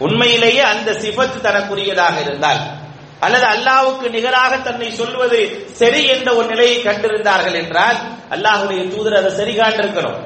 உண்மையிலேயே 0.00 0.62
அந்த 0.72 0.90
சிபத்து 1.02 1.38
தனக்குரியதாக 1.48 2.16
இருந்தால் 2.26 2.62
அல்லது 3.24 3.46
அல்லாவுக்கு 3.54 4.06
நிகராக 4.16 4.52
தன்னை 4.68 4.88
சொல்வது 5.00 5.40
சரி 5.80 6.00
என்ற 6.14 6.28
ஒரு 6.38 6.46
நிலையை 6.52 6.76
கண்டிருந்தார்கள் 6.86 7.58
என்றால் 7.62 7.98
அல்லாஹுடைய 8.34 8.80
தூதர் 8.94 9.18
அதை 9.20 9.30
சரி 9.40 9.54
காண்டிருக்கிறோம் 9.60 10.18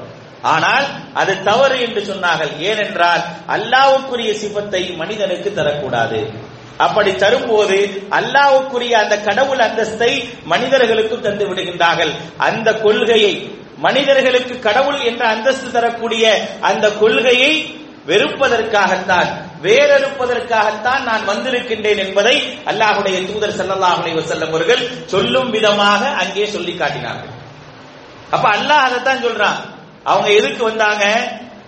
ஆனால் 0.54 0.86
அது 1.20 1.32
தவறு 1.48 1.76
என்று 1.86 2.00
சொன்னார்கள். 2.10 2.52
ஏனென்றால் 2.68 3.22
அல்லாவுக்குரிய 3.54 4.30
சிபத்தை 4.42 4.82
மனிதனுக்கு 5.00 5.50
தரக்கூடாது. 5.58 6.20
அப்படி 6.84 7.12
தரும்போது 7.22 7.78
அல்லாவுக்குரிய 8.18 8.94
அந்த 9.02 9.14
கடவுள் 9.28 9.62
அந்தஸ்தை 9.66 10.12
மனிதர்களுக்கு 10.52 11.16
தந்து 11.26 11.44
விடுகின்றார்கள். 11.48 12.12
அந்த 12.48 12.68
கொள்கையை 12.84 13.34
மனிதர்களுக்கு 13.86 14.54
கடவுள் 14.66 15.00
என்ற 15.08 15.22
அந்தஸ்து 15.34 15.68
தரக்கூடிய 15.76 16.24
அந்த 16.68 16.86
கொள்கையை 17.02 17.52
வெறுப்பதற்காகத்தான் 18.10 19.30
வேறறுப்பதற்காகத்தான் 19.64 21.02
நான் 21.08 21.24
வந்திருக்கின்றேன் 21.30 22.00
என்பதை 22.04 22.34
அல்லாஹுடைய 22.70 23.16
தூதர் 23.30 23.56
ஸல்லல்லாஹு 23.60 24.00
அலைஹி 24.02 24.46
அவர்கள் 24.48 24.82
சொல்லும் 25.12 25.50
விதமாக 25.54 26.02
அங்கே 26.22 26.46
சொல்லி 26.54 26.74
காட்டினார்கள். 26.80 27.32
அப்ப 28.34 28.46
அல்லாஹ் 28.56 28.84
அதைத்தான் 28.86 29.24
சொல்றான். 29.26 29.58
அவங்க 30.06 30.28
எதுக்கு 30.30 30.64
வந்தாங்க? 30.64 31.04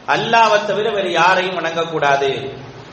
அல்லாவை 0.07 0.67
தவிர 0.67 0.91
வேறு 0.91 1.11
யாரையும் 1.13 1.59
வணங்கக்கூடாது. 1.59 2.31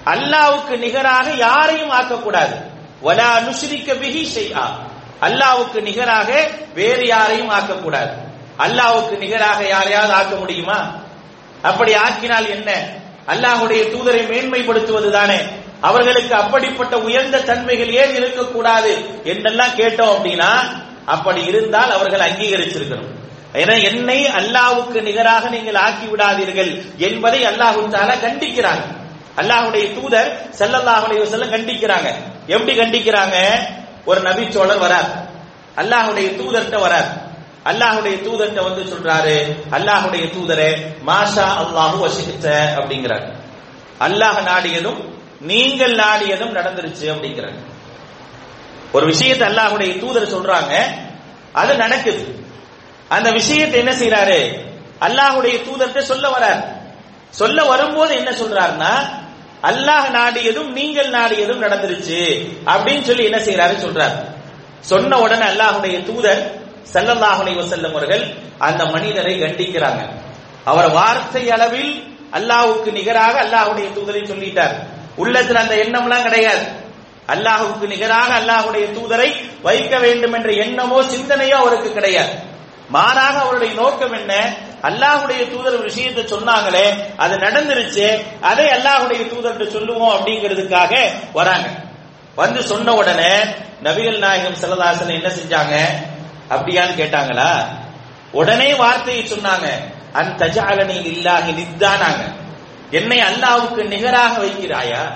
அல்லாவுக்கு 0.06 0.78
நிகராக 0.78 1.32
யாரையும் 1.32 1.92
ஆக்கக்கூடாது. 1.92 2.56
வலா 3.04 3.30
நுஷ்ரிக்க 3.40 3.94
பிஹி 3.94 4.24
செய்யா 4.24 4.66
அல்லாவுக்கு 5.22 5.82
நிகராக 5.82 6.50
வேறு 6.74 7.06
யாரையும் 7.08 7.52
ஆக்கக்கூடாது. 7.52 8.14
அல்லாவுக்கு 8.60 9.18
நிகராக 9.18 9.68
யாரையாவது 9.68 10.14
ஆக்க 10.14 10.36
முடியுமா? 10.36 10.80
அப்படி 11.62 11.94
ஆக்கினால் 11.94 12.50
என்ன? 12.50 12.70
அல்லாஹுடைய 13.28 13.82
தூதரை 13.94 14.24
மேன்மைப்படுத்துவது 14.32 15.10
தானே 15.12 15.40
அவர்களுக்கு 15.82 16.36
அப்படிப்பட்ட 16.36 16.98
உயர்ந்த 16.98 17.42
தன்மைகள் 17.42 17.94
ஏன் 17.94 18.16
இருக்கக்கூடாது? 18.16 18.94
என்றெல்லாம் 19.24 19.78
கேட்டோம் 19.78 20.14
அப்படின்னா 20.16 20.52
அப்படி 21.06 21.42
இருந்தால் 21.46 21.92
அவர்கள் 21.92 22.25
அங்கீகரிச்சிருக்கணும். 22.30 23.12
ஏன்னா 23.62 23.76
என்னை 23.90 24.20
அல்லாவுக்கு 24.40 25.00
நிகராக 25.08 25.44
நீங்கள் 25.56 25.80
ஆக்கி 25.86 26.06
விடாதீர்கள் 26.12 26.72
என்பதை 27.08 27.42
அல்லாஹு 27.52 27.82
தாலா 27.96 28.16
கண்டிக்கிறாங்க 28.26 28.86
அல்லாஹுடைய 29.42 29.86
தூதர் 29.98 30.30
செல்லல்லாஹுடைய 30.60 31.22
செல்ல 31.32 31.46
கண்டிக்கிறாங்க. 31.56 32.10
எப்படி 32.56 32.74
கண்டிக்கிறாங்க? 32.82 33.38
ஒரு 34.10 34.20
நபிச்சோழர் 34.28 34.82
வரார். 34.86 35.10
அல்லாஹ்வுடைய 35.82 36.28
தூதர்கிட்ட 36.40 36.78
வரார். 36.86 37.10
அல்லாஹ்வுடைய 37.70 38.16
தூதர்கிட்ட 38.26 38.62
வந்து 38.68 38.84
சொல்றாரு 38.92 39.38
அல்லாஹ்வுடைய 39.78 40.26
தூதரே 40.36 40.70
மாஷா 41.10 41.48
அல்லாஹு 41.64 41.98
வசித்த 42.06 42.46
அப்படிங்கிறார். 42.80 43.26
அல்லாஹ் 44.08 44.40
நாடியதும் 44.50 45.00
நீங்கள் 45.52 45.96
நாடியதும் 46.04 46.56
நடந்துருச்சு 46.58 47.06
அப்படிங்கிறாங்க 47.14 47.60
ஒரு 48.96 49.06
விஷயத்தை 49.12 49.46
அல்லாஹ்வுடைய 49.50 49.92
தூதர் 50.04 50.34
சொல்றாங்க 50.36 50.74
அது 51.62 51.74
நடக்குது. 51.84 52.24
அந்த 53.10 53.32
விஷயத்தை 53.32 53.80
என்ன 53.80 53.94
செய்யறாரு 53.94 54.40
அல்லாஹுடைய 55.06 55.56
தூதர்கிட்ட 55.68 56.00
சொல்ல 56.00 56.30
வரார். 56.30 56.62
சொல்ல 57.30 57.64
வரும்போது 57.64 58.16
என்ன 58.16 58.32
சொல்றாருன்னா 58.32 58.94
அல்லாஹ் 59.70 60.08
நாடியதும் 60.10 60.72
நீங்கள் 60.72 61.10
நாடியதும் 61.10 61.64
நடந்துருச்சு. 61.66 62.20
அப்படின்னு 62.66 63.02
சொல்லி 63.02 63.24
என்ன 63.24 63.40
செய்யறாரு 63.40 63.76
சொல்றார். 63.86 64.16
சொன்ன 64.80 65.20
உடனே 65.20 65.46
அல்லாஹ்வுடைய 65.52 66.04
தூதர் 66.04 66.42
ஸல்லல்லாஹு 66.94 67.64
செல்லும் 67.70 67.92
அவர்கள் 67.92 68.24
அந்த 68.58 68.86
மனிதரை 68.86 69.34
கண்டிக்கிறாங்க. 69.40 70.02
அவர் 70.66 70.90
வார்த்தை 70.92 71.50
அளவில் 71.50 71.92
அல்லாஹுக்கு 72.32 72.92
நிகராக 72.92 73.36
அல்லாஹ்வுடைய 73.46 73.88
தூதரை 73.98 74.22
சொல்லிட்டார். 74.32 74.76
உள்ளத்தில் 75.16 75.56
அந்த 75.56 75.76
எண்ணம்லாம் 75.76 76.24
கிடையாது. 76.24 76.66
அல்லாஹுக்கு 77.34 77.86
நிகராக 77.88 78.30
அல்லாஹுடைய 78.42 78.86
தூதரை 78.98 79.30
வைக்க 79.62 80.00
வேண்டும் 80.00 80.34
என்ற 80.34 80.52
எண்ணமோ 80.52 81.02
சிந்தனையோ 81.14 81.56
அவருக்கு 81.56 81.94
கிடையாது. 81.94 82.34
மாறாக 82.89 83.39
அவருடைய 83.39 83.74
நோக்கம் 83.74 84.13
என்ன? 84.13 84.58
அல்லாஹுடைய 84.82 85.51
தூதர் 85.51 85.82
விஷயத்தை 85.82 86.24
சொன்னாங்களே 86.24 86.94
அது 87.18 87.38
நடந்துருச்சு 87.38 88.24
அதை 88.42 88.68
அல்லாஹுடைய 88.68 89.22
தூதர்கிட்ட 89.22 89.72
சொல்லுவோம் 89.72 90.15
அப்படிங்கிறதுக்காக 90.15 90.94
வராங்க. 91.34 91.68
வந்து 92.36 92.63
சொன்ன 92.63 92.94
உடனே 92.94 93.44
நபிகள் 93.84 94.18
நாயகம் 94.18 94.62
செல்லதாசன் 94.62 95.08
என்ன 95.08 95.30
செஞ்சாங்க? 95.30 95.75
அப்படியான்னு 96.50 96.96
கேட்டாங்களா? 96.96 97.68
உடனே 98.32 98.74
வார்த்தையை 98.74 99.25
சொன்னாங்க 99.25 99.68
அந் 100.13 100.32
தஜாலனி 100.38 100.98
இல்லாஹி 101.12 101.51
நித்தானாங்க. 101.51 102.24
என்னை 102.92 103.20
அல்லாவுக்கு 103.20 103.88
நிகராக 103.88 104.38
வைக்கிறாயா? 104.44 105.12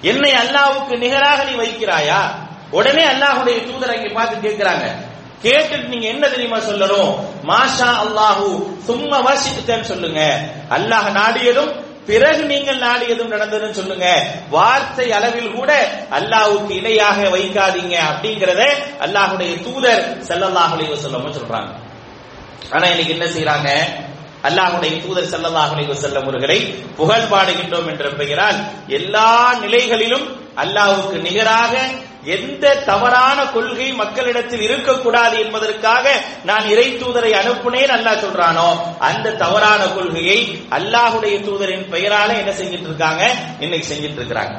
என்னை 0.00 0.32
அல்லாவுக்கு 0.32 0.98
நிகராக 0.98 1.44
நீ 1.44 1.52
வைக்கிறாயா? 1.52 2.20
உடனே 2.70 3.04
அல்லாஹுடைய 3.04 3.66
தூதர் 3.66 3.90
அங்கே 3.90 4.08
பார்த்து 4.08 4.48
கேட்கிறாங்க 4.48 5.09
கேட்டுட்டு 5.44 5.92
நீங்க 5.92 6.06
என்ன 6.14 6.24
தெரியுமா 6.32 6.58
சொல்லணும்? 6.70 7.12
மாஷா 7.50 7.90
அல்லாஹு 8.04 8.48
சும்மா 8.88 9.18
வசித்தேன்னு 9.28 9.90
சொல்லுங்க. 9.92 10.20
அல்லாஹ் 10.76 11.08
நாடியதும் 11.20 11.72
பிறகு 12.08 12.42
நீங்கள் 12.52 12.82
நாடியதும் 12.86 13.32
நடந்ததுன்னு 13.34 13.78
சொல்லுங்க. 13.80 14.06
வார்த்தை 14.54 15.06
அளவில் 15.18 15.56
கூட 15.58 15.70
அல்லாஹுக்கு 16.18 16.72
இணையாக 16.80 17.18
வைக்காதீங்க 17.34 17.96
அப்படிங்கறத 18.10 18.62
அல்லாஹுடைய 19.06 19.52
தூதர் 19.66 20.02
ஸல்லல்லாஹு 20.28 20.72
அலைஹி 20.76 20.96
சொல்றாங்க. 21.38 21.72
ஆனா 22.74 22.86
இன்னைக்கு 22.92 23.14
என்ன 23.16 23.26
செய்யறாங்க 23.34 23.70
அல்லாஹுடைய 24.48 24.92
தூதர் 25.04 25.30
ஸல்லல்லாஹு 25.32 25.72
செல்ல 25.74 25.90
வஸல்லம் 25.94 26.26
அவர்களை 26.26 26.58
புகழ் 26.98 27.30
பாடுகின்றோம் 27.32 27.88
என்ற 27.92 28.04
பெயரால் 28.20 28.58
எல்லா 28.98 29.30
நிலைகளிலும் 29.64 30.26
அல்லாஹுக்கு 30.62 31.16
நிகராக 31.26 31.74
எந்த 32.24 32.74
தவறான 32.84 33.46
கொள்கை 33.46 33.92
மக்களிடத்தில் 33.92 34.60
இருக்கக்கூடாது 34.60 35.38
என்பதற்காக 35.38 36.04
நான் 36.44 36.68
இறை 36.68 36.96
தூதரை 36.96 37.32
அனுப்புனேன் 37.32 37.90
அல்லாஹ் 37.90 38.22
சொல்றானோ? 38.22 38.96
அந்த 38.98 39.32
தவறான 39.32 39.86
கொள்கையை 39.86 40.68
அல்லாஹுடைய 40.70 41.40
தூதரின் 41.40 41.90
பெயரால 41.92 42.36
என்ன 42.36 42.50
செஞ்சிட்டு 42.50 42.84
இருக்காங்க 42.84 43.34
இன்னைக்கு 43.60 43.94
செஞ்சிட்டு 43.94 44.14
இருக்கிறாங்க 44.14 44.54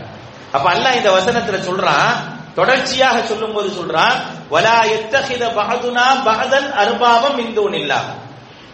அப்ப 0.52 0.70
அல்லாஹ் 0.72 0.96
இந்த 0.96 1.12
வசனத்துல 1.12 1.60
சொல்றான் 1.60 2.12
தொடர்ச்சியாக 2.56 3.22
சொல்லும் 3.22 3.54
போது 3.54 3.70
சொல்றான் 3.70 4.16
வலா 4.50 4.82
எத்தகித 4.84 5.48
பகதுனா 5.48 6.24
பகதன் 6.24 6.72
அருபாவம் 6.72 7.40
இந்தோனில்லா 7.40 8.02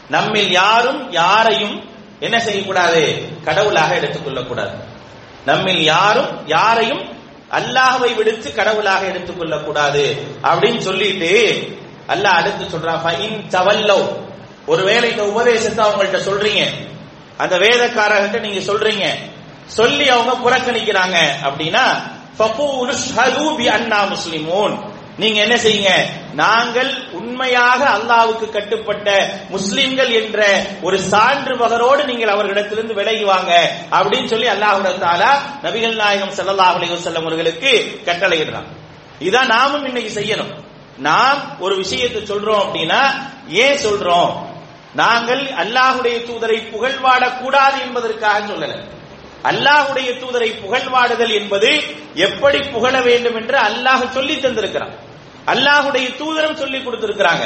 நம்மில் 0.10 0.52
யாரும் 0.52 1.12
யாரையும் 1.12 1.84
என்ன 2.20 2.40
செய்யக்கூடாது? 2.40 3.32
கடவுளாக 3.44 3.96
எடுத்துக்கொள்ளக்கூடாது. 3.96 4.72
நம்மில் 5.46 5.84
யாரும் 5.84 6.30
யாரையும் 6.46 7.17
அல்லாஹவை 7.52 8.16
விடுத்து 8.16 8.54
கடவுளாக 8.54 9.06
எடுத்துக்கொள்ளக் 9.06 9.64
கூடாது 9.64 10.28
அப்படின்னு 10.44 10.78
சொல்லிட்டு 10.78 11.54
அல்லாஹ் 12.08 12.40
அடுத்து 12.42 12.78
சொல்றான் 12.78 13.00
ஃபைன் 13.06 13.48
தவல்லோ. 13.50 14.08
ஒருவேளை 14.66 15.10
இந்த 15.10 15.26
உபதேசத்தை 15.26 15.86
அவங்கள்ட்ட 15.86 16.18
சொல்றீங்க. 16.18 16.68
அந்த 17.38 17.58
வேதக்காரர்கிட்ட 17.58 18.40
நீங்க 18.40 18.74
சொல்றீங்க. 18.74 19.06
சொல்லி 19.66 20.10
அவங்க 20.10 20.50
புறக்கணிக்கிறாங்க 20.50 21.18
அப்படின்னா 21.44 22.02
ஃபகூலு 22.40 22.94
ஷ்ஹது 22.94 23.56
பி 23.56 23.68
அன்னா 23.68 24.04
முஸ்லிமூன். 24.04 24.80
நீங்க 25.22 25.40
என்ன 25.42 25.56
செய்யுங்க? 25.58 25.92
நாங்கள் 26.34 26.90
உண்மையாக 27.20 27.82
அல்லாவுக்கு 27.98 28.48
கட்டுப்பட்ட 28.50 29.08
முஸ்லிம்கள் 29.50 30.10
என்ற 30.10 30.40
ஒரு 30.82 30.98
சான்று 31.12 31.54
பகரோடு 31.58 32.02
நீங்கள் 32.06 32.34
அவர்களிடத்திலிருந்து 32.34 32.98
விலகி 33.00 33.24
வாங்க 33.24 33.52
அப்படின்னு 33.98 34.32
சொல்லி 34.34 34.48
அல்லாஹுடத்தாலா 34.48 35.32
நபிகள் 35.64 35.96
நாயகம் 36.02 36.36
ஸல்லல்லாஹு 36.40 36.76
அலைஹி 36.80 36.94
வஸல்லம் 36.96 37.26
அவர்களுக்கு 37.26 37.72
கட்டளையிடுறான். 38.06 38.68
இதான் 39.20 39.52
நாமும் 39.56 39.86
இன்னைக்கு 39.86 40.12
செய்யணும். 40.20 40.54
நாம் 40.98 41.42
ஒரு 41.60 41.76
விஷயத்தை 41.76 42.22
சொல்றோம் 42.22 42.62
அப்படின்னா 42.66 43.02
ஏன் 43.64 43.82
சொல்றோம்? 43.86 44.32
நாங்கள் 44.94 45.44
அல்லாஹுடைய 45.64 46.18
தூதரை 46.30 46.60
புகழ்வாட 46.74 47.24
கூடாது 47.42 47.78
என்பதற்காக 47.82 48.40
சொல்லல. 48.54 48.78
அல்லாஹுடைய 49.44 50.10
தூதரை 50.22 50.48
புகழ்வாடுதல் 50.62 51.34
என்பது 51.40 51.70
எப்படி 52.28 52.60
புகழ 52.70 53.02
வேண்டும் 53.02 53.36
என்று 53.36 53.58
அல்லாஹ் 53.68 54.10
சொல்லி 54.10 54.36
தந்திருக்கிறான். 54.36 54.96
அல்லாஹுடைய 55.54 56.08
தூதரம் 56.22 56.60
சொல்லி 56.62 56.80
கொடுத்திருக்கிறாங்க. 56.80 57.46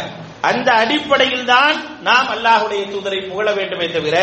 அந்த 0.49 0.67
அடிப்படையில் 0.83 1.49
தான் 1.53 1.75
நாம் 2.07 2.29
அல்லாஹுடைய 2.35 2.81
தூதரை 2.93 3.19
புகழ 3.29 3.47
வேண்டுமே 3.57 3.87
தவிர 3.95 4.15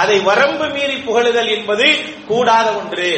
அதை 0.00 0.16
வரம்பு 0.28 0.66
மீறி 0.74 0.96
புகழுதல் 1.06 1.50
என்பது 1.56 1.86
கூடாத 2.30 2.66
ஒன்று. 2.80 3.12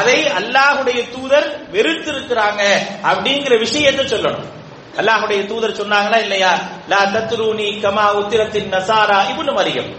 அதை 0.00 0.18
அல்லாஹுடைய 0.40 1.00
தூதர் 1.14 1.48
வெறுத்திருக்கிறாங்க 1.74 2.62
அப்படிங்கிற 3.10 3.54
விஷயத்தை 3.64 4.04
சொல்லணும். 4.12 4.50
அல்லாஹுடைய 5.00 5.40
தூதர் 5.50 5.78
சொன்னாங்களா 5.80 6.18
இல்லையா? 6.26 6.52
லா 6.92 7.00
தத்ரூனி 7.14 7.68
கமா 7.84 8.06
உத்திரத்தின் 8.20 8.68
நசாரா 8.74 9.18
இப்னு 9.30 9.54
மரியம். 9.60 9.90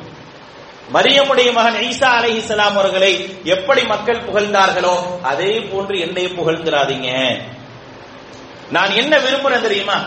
மரியமுடைய 0.96 1.50
மகன் 1.58 1.78
ஈசா 1.90 2.10
அலைஹிஸ்ஸலாம் 2.20 2.78
அவர்களை 2.80 3.14
எப்படி 3.54 3.82
மக்கள் 3.94 4.26
புகழ்ந்தார்களோ 4.28 4.96
அதே 5.32 5.52
போன்று 5.72 5.96
என்னை 6.06 6.26
புகழ்ந்துராதீங்க. 6.38 7.10
நான் 8.70 8.92
என்ன 8.92 9.18
விரும்புறேன் 9.18 9.62
தெரியுமா? 9.62 9.98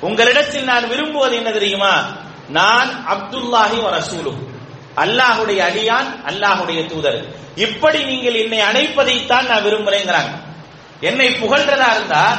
உங்களிடத்தில் 0.00 0.64
நான் 0.64 0.88
விரும்புவது 0.88 1.36
என்ன 1.36 1.50
தெரியுமா? 1.50 2.04
நான் 2.48 3.06
அப்துல்லாஹி 3.14 3.78
வ 3.80 3.90
ரசூலும் 3.90 4.40
அல்லாஹுடைய 4.96 5.64
அடியான் 5.64 6.08
அல்லாஹுடைய 6.26 6.86
தூதர். 6.86 7.24
இப்படி 7.56 8.04
நீங்கள் 8.04 8.34
என்னை 8.34 8.60
அழைப்பதைத்தான் 8.60 9.46
நான் 9.46 9.64
விரும்புறேங்கிறாங்க. 9.64 10.30
என்னை 11.00 11.28
புகழ்றதா 11.28 11.94
இருந்தா 11.94 12.38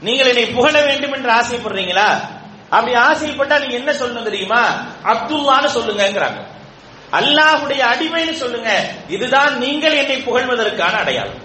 நீங்கள் 0.00 0.26
என்னை 0.26 0.46
புகழ 0.46 0.82
வேண்டும் 0.84 1.12
என்று 1.12 1.30
ஆசைப்படுறீங்களா? 1.32 2.08
அப்படி 2.70 2.94
ஆசைப்பட்டா 2.94 3.58
நீங்க 3.58 3.74
என்ன 3.74 3.92
சொல்லணும் 3.92 4.22
தெரியுமா? 4.22 4.62
அப்துல்லான்னு 5.04 5.70
சொல்லுங்கிறாங்க 5.76 6.40
அல்லாஹுடைய 7.12 7.82
அடிமைன்னு 7.92 8.32
சொல்லுங்க. 8.32 8.70
இதுதான் 9.08 9.58
நீங்கள் 9.58 9.92
என்னை 9.92 10.16
புகழ்வதற்கான 10.16 10.90
அடையாளம். 10.90 11.43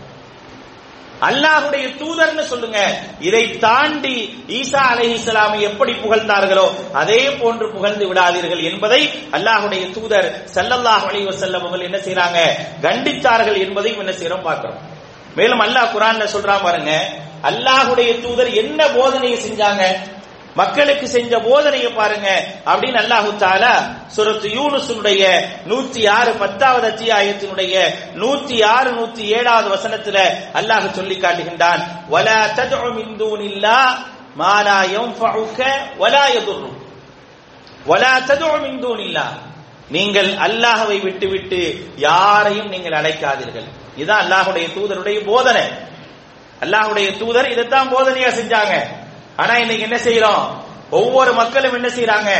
அல்லாஹுடைய 1.27 1.85
தூதர்னு 2.01 2.43
சொல்லுங்க. 2.51 2.79
இதை 3.19 3.43
தாண்டி 3.59 4.15
ஈசா 4.59 4.81
அலஹி 4.91 5.13
இஸ்லாமை 5.19 5.59
எப்படி 5.61 5.93
புகழ்ந்தார்களோ 6.03 6.67
அதே 7.01 7.21
போன்று 7.41 7.65
புகழ்ந்து 7.71 8.05
விடாதீர்கள் 8.09 8.61
என்பதை 8.69 9.01
அல்லாஹுடைய 9.37 9.83
தூதர் 9.95 10.27
சல்லல்லாஹ் 10.55 11.05
அலி 11.09 11.23
வசல்லம் 11.25 11.65
அவர்கள் 11.65 11.87
என்ன 11.87 11.97
செய்யறாங்க 11.97 12.39
கண்டித்தார்கள் 12.81 13.57
என்பதையும் 13.65 13.99
என்ன 13.99 14.11
செய்யறோம் 14.11 14.47
பார்க்கிறோம். 14.47 14.79
மேலும் 15.35 15.63
அல்லாஹ் 15.65 15.93
குரான்ல 15.95 16.25
சொல்றான் 16.35 16.65
பாருங்க 16.67 16.93
அல்லாஹுடைய 17.49 18.09
தூதர் 18.23 18.49
என்ன 18.61 18.79
போதனையை 18.87 19.37
செஞ்சாங்க? 19.47 19.83
மக்களுக்கு 20.55 21.07
செஞ்ச 21.07 21.37
போதனையை 21.39 21.93
பாருங்க. 21.93 22.43
அப்படின்னு 22.65 22.99
அல்லாஹு 23.03 23.37
தாலா 23.37 23.73
சுரத்து 24.15 24.47
யூனுசுடைய 24.49 25.41
நூத்தி 25.67 26.09
ஆறு 26.09 26.33
பத்தாவது 26.33 26.87
அத்தியாயத்தினுடைய 26.89 27.93
நூத்தி 28.15 28.65
ஆறு 28.65 28.91
நூத்தி 28.91 29.19
ஏழாவது 29.19 29.75
வசனத்துல 29.75 30.17
அல்லாஹ் 30.53 30.91
சொல்லி 30.91 31.15
காட்டுகின்றான். 31.15 31.81
வலா 32.09 32.53
ததுஉ 32.55 32.93
மின் 32.93 33.15
தூனில்லா 33.19 33.97
யன்ஃபஉக 34.95 35.65
வலா 35.97 36.25
யதுர்ரு. 36.35 36.71
வலா 37.85 38.19
ததுஉ 38.19 39.25
நீங்கள் 39.89 40.33
அல்லாஹவை 40.33 41.01
விட்டுவிட்டு 41.01 41.89
யாரையும் 41.97 42.67
நீங்கள் 42.67 42.91
அழைக்காதீர்கள். 42.91 43.65
இதுதான் 43.95 44.23
அல்லாஹுடைய 44.25 44.67
தூதருடைய 44.67 45.25
போதனை. 45.25 45.63
அல்லாஹுடைய 46.61 47.17
தூதர் 47.17 47.51
இதைத்தான் 47.51 47.95
போதனையா 47.95 48.29
செஞ்சாங்க. 48.29 48.85
ஆனா 49.39 49.53
இன்னைக்கு 49.57 49.87
என்ன 49.89 49.99
செய்யறோம்? 50.07 50.43
ஒவ்வொரு 50.89 51.31
மக்களும் 51.33 51.73
என்ன 51.73 51.87
செய்யறாங்க? 51.87 52.31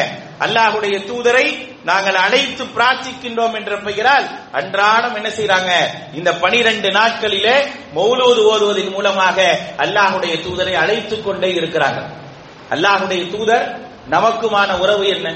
அல்லாஹுடைய 0.45 0.95
தூதரை 1.09 1.45
நாங்கள் 1.83 2.15
அழைத்து 2.15 2.63
பிரார்த்திக்கின்றோம் 2.75 3.55
என்ற 3.55 3.73
பெயரால் 3.77 4.25
அன்றாடம் 4.51 5.15
என்ன 5.15 5.29
செய்யறாங்க? 5.29 5.71
இந்த 6.13 6.29
பனிரெண்டு 6.33 6.89
நாட்களிலே 6.91 7.55
மௌலூது 7.93 8.41
ஓதுவதன் 8.51 8.91
மூலமாக 8.91 9.38
அல்லாஹுடைய 9.83 10.33
தூதரை 10.45 10.73
அழைத்துக் 10.73 11.25
கொண்டே 11.25 11.49
இருக்கிறாங்க 11.53 12.01
அல்லாஹுடைய 12.71 13.21
தூதர் 13.35 13.65
நமக்குமான 14.09 14.69
உறவு 14.79 15.05
என்ன? 15.07 15.27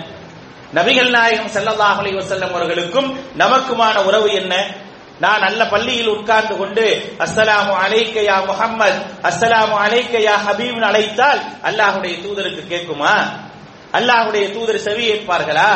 நபிகள் 0.73 1.09
நாயகம் 1.09 1.51
ஸல்லல்லாஹு 1.55 2.21
செல்லும் 2.21 2.53
அவர்களுக்கும் 2.53 3.09
நமக்குமான 3.37 3.95
உறவு 4.03 4.29
என்ன? 4.33 4.53
நான் 5.23 5.39
நல்ல 5.39 5.61
பள்ளியில் 5.65 6.07
உட்கார்ந்து 6.07 6.57
கொண்டு 6.57 7.15
அஸ்ஸலாமு 7.19 7.73
அலைக்க 7.85 8.17
யா 8.29 8.37
முஹம்மத் 8.49 8.99
அஸ்ஸலாமு 9.23 9.75
அலைக்க 9.85 10.15
யா 10.29 10.35
ஹபீப்னு 10.47 10.87
அழைத்தால் 10.91 11.41
அல்லாஹுடைய 11.63 12.15
தூதருக்கு 12.25 12.63
கேட்குமா? 12.73 13.13
அல்லாஹ்வுடைய 13.91 14.45
தூதர் 14.53 14.79
செவி 14.79 15.03
ஏற்பார்களா? 15.11 15.71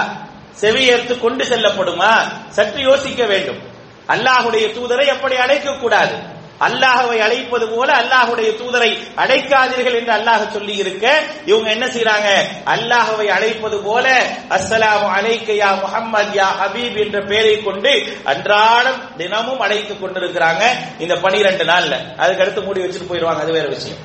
செவி 0.51 0.83
ஏற்று 0.85 1.19
கொண்டு 1.19 1.43
செல்லப்படுமா? 1.43 2.11
சற்று 2.49 2.81
யோசிக்க 2.81 3.25
வேண்டும். 3.25 3.61
அல்லாஹுடைய 4.07 4.65
தூதரை 4.67 5.05
எப்படி 5.07 5.35
அழைக்க 5.35 5.73
கூடாது. 5.73 6.15
அல்லாஹவை 6.59 7.17
அழைப்பது 7.19 7.65
போல 7.67 7.89
அல்லாஹுடைய 8.01 8.49
தூதரை 8.51 8.89
அழைக்காதீர்கள் 9.17 9.97
என்று 9.99 10.13
அல்லாஹ் 10.13 10.51
சொல்லி 10.51 10.75
இருக்க 10.75 11.05
இவங்க 11.45 11.69
என்ன 11.69 11.85
செய்யறாங்க 11.85 12.29
அல்லாஹவை 12.65 13.27
அழைப்பது 13.27 13.77
போல 13.81 14.05
அஸ்ஸலாமு 14.49 15.07
அலைக்க 15.17 15.49
யா 15.53 15.69
முஹம்மத் 15.83 16.33
யா 16.35 16.47
ஹபீப் 16.61 16.97
என்ற 17.03 17.21
பெயரை 17.21 17.63
கொண்டு 17.63 17.91
அன்றாடம் 18.23 19.17
தினமும் 19.17 19.59
அழைத்துக் 19.59 20.03
கொண்டிருக்கிறாங்க. 20.03 20.63
இந்த 20.99 21.15
12 21.15 21.67
நாள்ல. 21.71 22.15
அதுக்கு 22.17 22.43
அடுத்து 22.43 22.61
மூடி 22.61 22.81
வச்சுட்டு 22.81 23.09
போயிடுவாங்க. 23.09 23.39
அது 23.39 23.51
வேற 23.51 23.67
விஷயம். 23.67 23.97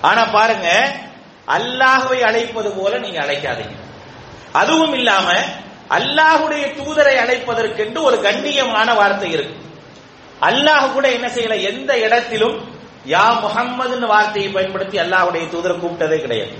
ஆனா 0.00 0.24
பாருங்க 0.24 0.94
அல்லாஹவை 1.48 2.22
அழைப்பது 2.22 2.72
போல 2.72 2.98
நீங்க 2.98 3.20
அழைக்காதீங்க. 3.20 3.76
அதுவும் 4.52 4.92
இல்லாம 4.92 5.32
அல்லாஹுடைய 5.88 6.66
தூதரை 6.66 7.14
அழைப்பதற்கென்று 7.24 8.02
ஒரு 8.02 8.16
கண்ணியமான 8.16 8.94
வார்த்தை 8.94 9.30
இருக்கு. 9.32 9.54
அல்லாஹ் 10.40 10.92
கூட 10.92 11.08
என்ன 11.12 11.28
செய்யல? 11.28 11.54
எந்த 11.62 11.98
இடத்திலும் 11.98 12.56
யா 13.06 13.26
முஹம்மதுன்னு 13.42 14.06
வார்த்தையை 14.06 14.48
பயன்படுத்தி 14.52 14.96
அல்லாஹுடைய 14.98 15.44
தூதரை 15.52 15.78
கூப்பிட்டதே 15.78 16.18
கிடையாது. 16.18 16.54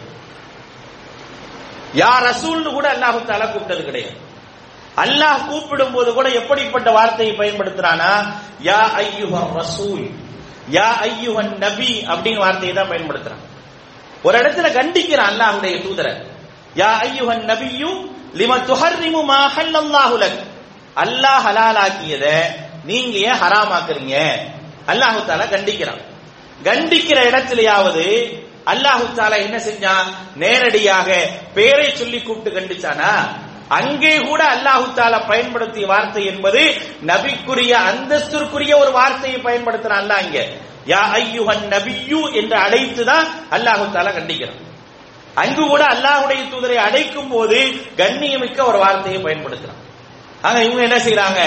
யா 1.94 2.12
ரசூல்னு 2.28 2.70
கூட 2.72 2.88
அல்லாஹு 2.94 3.18
தாலா 3.24 3.46
கூப்பிட்டது 3.46 3.84
கிடையாது. 3.84 4.16
அல்லாஹ் 4.96 5.46
கூப்பிடும் 5.48 5.92
போது 5.92 6.12
கூட 6.12 6.28
எப்படிப்பட்ட 6.28 6.90
வார்த்தையை 6.90 7.36
பயன்படுத்துறானா? 7.36 8.12
யா 8.62 8.80
ஐயுஹ 8.94 9.54
ரசூல் 9.54 10.04
யா 10.70 10.88
ஐயுஹன் 11.00 11.58
நபி 11.58 12.04
அப்படின்னு 12.08 12.38
வார்த்தையை 12.38 12.74
தான் 12.74 12.88
பயன்படுத்துறான். 12.88 13.40
ஒரு 14.22 14.38
இடத்துல 14.38 14.68
கண்டிக்கிறான் 14.72 15.26
அல்லாஹுடைய 15.26 15.82
தூதரை. 15.82 16.12
யா 16.76 17.00
ஐயுஹன் 17.00 17.44
நபியும் 17.44 17.98
லிம 18.34 18.56
துஹர்ரிமு 18.70 19.22
மா 19.22 19.48
ஹல்லல்லாஹு 19.56 20.16
லக். 20.18 20.40
அல்லாஹ் 20.96 21.42
ஹலாலாக்கியதை 21.46 22.65
நீங்க 22.86 23.16
ஏன் 23.28 23.40
ஹராமாக்குறீங்க. 23.42 24.16
அல்லாஹு 24.86 25.20
தாலா 25.28 25.46
கண்டிக்கிறான். 25.54 26.02
கண்டிக்கிற 26.64 27.18
இடத்திலேயாவது 27.30 28.04
அல்லாஹு 28.72 29.04
தாலா 29.16 29.36
என்ன 29.46 29.56
செஞ்சான்? 29.56 30.08
நேரடியாக 30.36 31.08
பேரை 31.54 31.88
சொல்லி 31.94 32.22
கூப்பிட்டு 32.22 32.60
கண்டிச்சானா? 32.60 33.10
அங்கே 33.68 34.14
கூட 34.18 34.42
அல்லாஹு 34.44 34.86
தாலா 34.94 35.18
பயன்படுத்திய 35.26 35.86
வார்த்தை 35.86 36.26
என்பது 36.26 36.62
நபிக்குரிய 37.06 37.72
அந்தஸ்திற்குரிய 37.90 38.72
ஒரு 38.78 38.90
வார்த்தையை 38.90 39.40
பயன்படுத்துறான் 39.40 40.02
அல்ல 40.04 40.20
இங்க. 40.20 40.40
யா 40.86 41.02
ஐயுஹன் 41.20 41.64
நபியு 41.74 42.20
என்று 42.32 42.56
அழைத்துதான் 42.56 43.26
அல்லாஹு 43.50 43.84
தாலா 43.96 44.12
கண்டிக்கிறான். 44.18 44.60
அங்கு 45.34 45.62
கூட 45.68 45.84
அல்லாஹுடைய 45.84 46.42
தூதரை 46.52 46.76
அழைக்கும் 46.76 47.28
போது 47.28 47.58
கண்ணியமிக்க 47.96 48.58
ஒரு 48.64 48.78
வார்த்தையை 48.78 49.22
பயன்படுத்துறான். 49.22 49.82
ஆனா 50.42 50.58
இவங்க 50.58 50.82
என்ன 50.82 50.98
செய்யறாங்க 50.98 51.40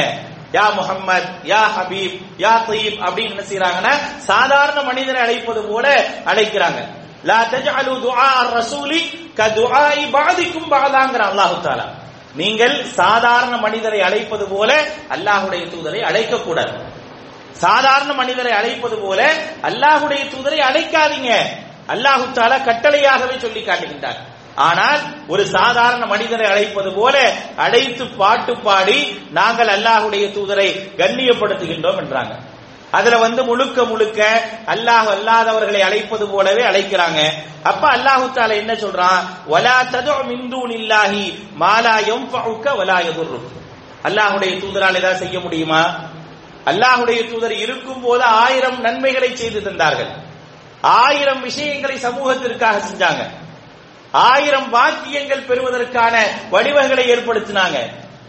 யா 0.58 0.66
முஹம்மத் 0.78 1.30
யா 1.52 1.64
ஹபீப் 1.76 2.16
யா 2.44 2.54
தயீப் 2.68 3.00
அப்படின்னு 3.06 3.34
என்ன 3.36 3.44
செய்யறாங்கன்னா 3.52 3.94
சாதாரண 4.30 4.80
மனிதரை 4.82 5.22
அழைப்பது 5.22 5.62
போல 5.70 5.86
அழைக்கிறாங்க. 6.32 6.80
லா 7.30 7.40
தஜஅலு 7.54 7.94
துஆ 8.06 8.30
ரசூலி 8.58 9.00
க 9.40 9.42
பாதிக்கும் 10.16 10.70
பாதாங்கற 10.74 11.22
அல்லாஹ் 11.32 11.56
தஆலா. 11.66 11.88
நீங்கள் 12.36 12.76
சாதாரண 13.00 13.54
மனிதரை 13.58 14.00
அழைப்பது 14.02 14.46
போல 14.48 14.72
அல்லாஹ்வுடைய 15.16 15.64
தூதரை 15.74 16.02
அழைக்க 16.10 16.38
கூடாது 16.38 16.76
சாதாரண 17.64 18.12
மனிதரை 18.14 18.52
அழைப்பது 18.52 18.98
போல 18.98 19.20
அல்லாஹ்வுடைய 19.70 20.22
தூதரை 20.34 20.60
அழைக்காதீங்க. 20.70 21.32
அல்லாஹு 21.94 22.26
தாலா 22.38 22.58
கட்டளையாகவே 22.70 23.36
சொல்லி 23.40 23.62
காட்டுகின்றார். 23.62 24.20
ஆனால் 24.68 25.02
ஒரு 25.28 25.44
சாதாரண 25.48 26.06
மனிதரை 26.06 26.46
அழைப்பது 26.46 26.92
போல 26.92 27.16
அழைத்து 27.56 28.06
பாட்டு 28.08 28.54
பாடி 28.58 29.00
நாங்கள் 29.32 29.68
அல்லாஹுடைய 29.68 30.26
தூதரை 30.28 30.70
கண்ணியப்படுத்துகின்றோம் 30.98 32.00
என்றாங்க. 32.04 32.34
அதுல 32.92 33.18
வந்து 33.18 33.44
முழுக்க 33.44 33.84
முழுக்க 33.84 34.20
அல்லாஹ் 34.66 35.10
அல்லாதவர்களை 35.16 35.82
அழைப்பது 35.82 36.28
போலவே 36.28 36.64
அழைக்கிறாங்க. 36.64 37.20
அப்ப 37.64 37.84
அல்லாஹு 37.88 38.26
தால 38.34 38.56
என்ன 38.56 38.74
சொல்றான்? 38.74 39.22
வலா 39.52 39.78
மிந்தூன் 40.28 40.72
இல்லாஹி 40.80 41.24
மாலா 41.56 41.96
யன்ஃபஉக 42.12 42.66
அல்லாஹுடைய 44.08 44.52
தூதரால் 44.60 44.96
ஏதாவது 44.96 45.20
செய்ய 45.20 45.40
முடியுமா? 45.40 45.84
அல்லாஹுடைய 46.66 47.20
தூதர் 47.30 47.56
இருக்கும் 47.66 48.02
போது 48.02 48.24
ஆயிரம் 48.24 48.80
நன்மைகளை 48.82 49.36
செய்து 49.36 49.60
தந்தார்கள். 49.62 50.12
ஆயிரம் 50.82 51.42
விஷயங்களை 51.42 51.98
சமூகத்திற்காக 51.98 52.78
செஞ்சாங்க. 52.80 53.24
ஆயிரம் 54.12 54.70
வாக்கியங்கள் 54.70 55.48
பெறுவதற்கான 55.48 56.26
வடிவங்களை 56.50 57.12
ஏற்படுத்தினாங்க. 57.12 57.78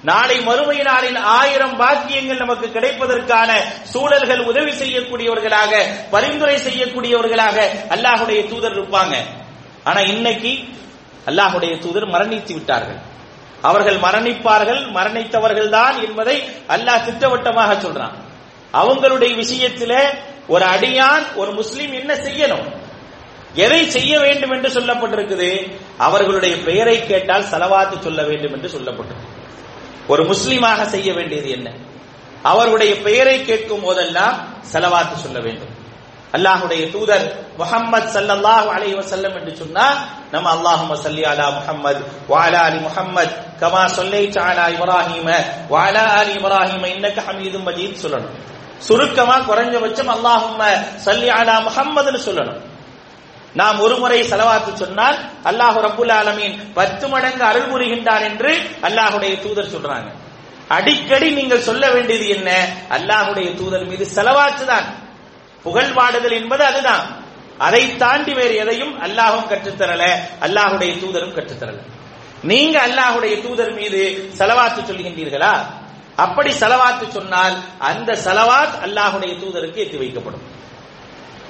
நாளை 0.02 0.40
மறுமை 0.40 0.82
நாளில் 0.82 1.16
ஆயிரம் 1.16 1.76
பாக்கியங்கள் 1.76 2.36
நமக்கு 2.36 2.66
கிடைப்பதற்கான 2.66 3.50
சூழல்கள் 3.92 4.40
உதவி 4.40 4.70
செய்யக்கூடியவர்களாக 4.70 5.84
பரிந்துரை 6.10 6.56
செய்யக்கூடியவர்களாக 6.56 7.56
அல்லாஹுடைய 7.88 8.48
தூதர் 8.48 8.72
இருப்பாங்க. 8.72 9.14
ஆனா 9.84 10.00
இன்னைக்கு 10.00 10.58
அல்லாஹுடைய 11.26 11.78
தூதர் 11.78 12.08
மரணித்து 12.08 12.52
விட்டார்கள். 12.52 12.98
அவர்கள் 13.62 13.96
மரணிப்பார்கள் 13.96 14.90
மரணித்தவர்கள் 14.90 15.68
தான் 15.68 16.02
என்பதை 16.02 16.44
அல்லாஹ் 16.68 17.04
திட்டவட்டமாக 17.04 17.74
சொல்றான். 17.74 18.14
அவங்களுடைய 18.72 19.32
விஷயத்தில 19.36 19.92
ஒரு 20.46 20.64
அடியான் 20.64 21.34
ஒரு 21.34 21.52
முஸ்லீம் 21.52 21.92
என்ன 21.92 22.14
செய்யணும்? 22.14 22.79
எதை 23.54 23.90
செய்ய 23.90 24.18
வேண்டும் 24.18 24.50
என்று 24.50 24.68
சொல்லப்பட்டிருக்குது? 24.68 25.72
அவர்களுடைய 25.98 26.56
பெயரை 26.56 27.06
கேட்டால் 27.06 27.42
செலவாத்து 27.42 28.02
சொல்ல 28.02 28.22
வேண்டும் 28.22 28.52
என்று 28.52 28.68
சொல்லப்பட்டிருக்கு. 28.68 29.28
ஒரு 30.08 30.24
முஸ்லீமாக 30.24 30.84
செய்ய 30.84 31.12
வேண்டியது 31.12 31.50
என்ன? 31.50 31.70
அவருடைய 32.42 33.02
பெயரை 33.02 33.44
கேட்கும் 33.44 33.82
போதெல்லாம் 33.82 34.36
செலவாத்து 34.72 35.16
சொல்ல 35.16 35.38
வேண்டும். 35.40 35.74
அல்லாஹுடைய 36.32 36.90
தூதர் 36.90 37.46
முஹம்மது 37.58 38.06
சல்லல்லாஹு 38.06 38.68
அலைஹி 38.76 38.94
வஸல்லம் 38.94 39.34
என்று 39.34 39.56
சொன்னா 39.56 39.86
நம்ம 40.30 40.50
அல்லாஹும்ம 40.56 40.96
சல்லி 41.04 41.22
அலா 41.22 41.46
முஹம்மத் 41.58 42.02
வ 42.28 42.34
அலி 42.38 42.78
முஹம்மத் 42.78 43.34
கமா 43.60 43.86
சொல்லை 43.86 44.30
அலா 44.36 44.66
இப்ராஹிம 44.76 45.28
வ 45.68 45.82
அலி 46.18 46.32
இப்ராஹிம 46.38 46.84
இன்னக 46.86 47.20
ஹமீதும் 47.26 47.66
மஜீத் 47.66 48.02
சொல்லணும். 48.02 48.34
சுருக்கமா 48.78 49.38
குறைஞ்சபட்சம் 49.38 50.08
அல்லாஹும்ம 50.08 50.62
சல்லி 51.04 51.28
அலா 51.28 51.54
முஹம்மதுன்னு 51.68 52.16
சொல்லணும். 52.16 52.60
நாம் 53.58 53.78
ஒரு 53.78 53.98
முறை 53.98 54.18
செலவாத்து 54.22 54.72
சொன்னால் 54.76 55.16
அல்லாஹு 55.50 55.78
ரப்புல் 55.86 56.12
ஆலமீன் 56.20 56.56
பத்து 56.74 57.08
மடங்கு 57.08 57.44
அருள் 57.44 57.70
புரிகின்றான் 57.72 58.24
என்று 58.30 58.50
அல்லாஹுடைய 58.88 59.32
தூதர் 59.44 59.72
சொல்றாங்க. 59.74 60.10
அடிக்கடி 60.76 61.28
நீங்கள் 61.30 61.66
சொல்ல 61.68 61.84
வேண்டியது 61.90 62.28
என்ன? 62.28 62.50
அல்லாஹுடைய 62.96 63.48
தூதர் 63.54 63.86
மீது 63.86 64.04
செலவாத்து 64.16 64.64
தான். 64.64 64.86
புகழ் 65.62 65.92
பாடுதல் 65.96 66.36
என்பது 66.40 66.64
அதுதான். 66.64 67.04
அதை 67.58 67.96
தாண்டி 67.96 68.32
வேறு 68.32 68.54
எதையும் 68.54 68.94
அல்லாஹும் 69.00 69.48
கற்றுத்தரல 69.50 70.04
அல்லாஹுடைய 70.46 70.92
தூதரும் 71.02 71.34
கற்றுத்தரல. 71.38 71.80
நீங்க 72.42 72.76
அல்லாஹுடைய 72.86 73.34
தூதர் 73.42 73.72
மீது 73.72 74.30
செலவாத்து 74.38 74.80
சொல்லுகின்றீர்களா 74.80 75.54
அப்படி 76.16 76.50
செலவாத்து 76.62 77.04
சொன்னால் 77.08 77.54
அந்த 77.78 78.10
செலவாத் 78.26 78.76
அல்லாஹுடைய 78.86 79.32
தூதருக்கு 79.42 79.78
எத்தி 79.84 79.98
வைக்கப்படும். 80.02 80.46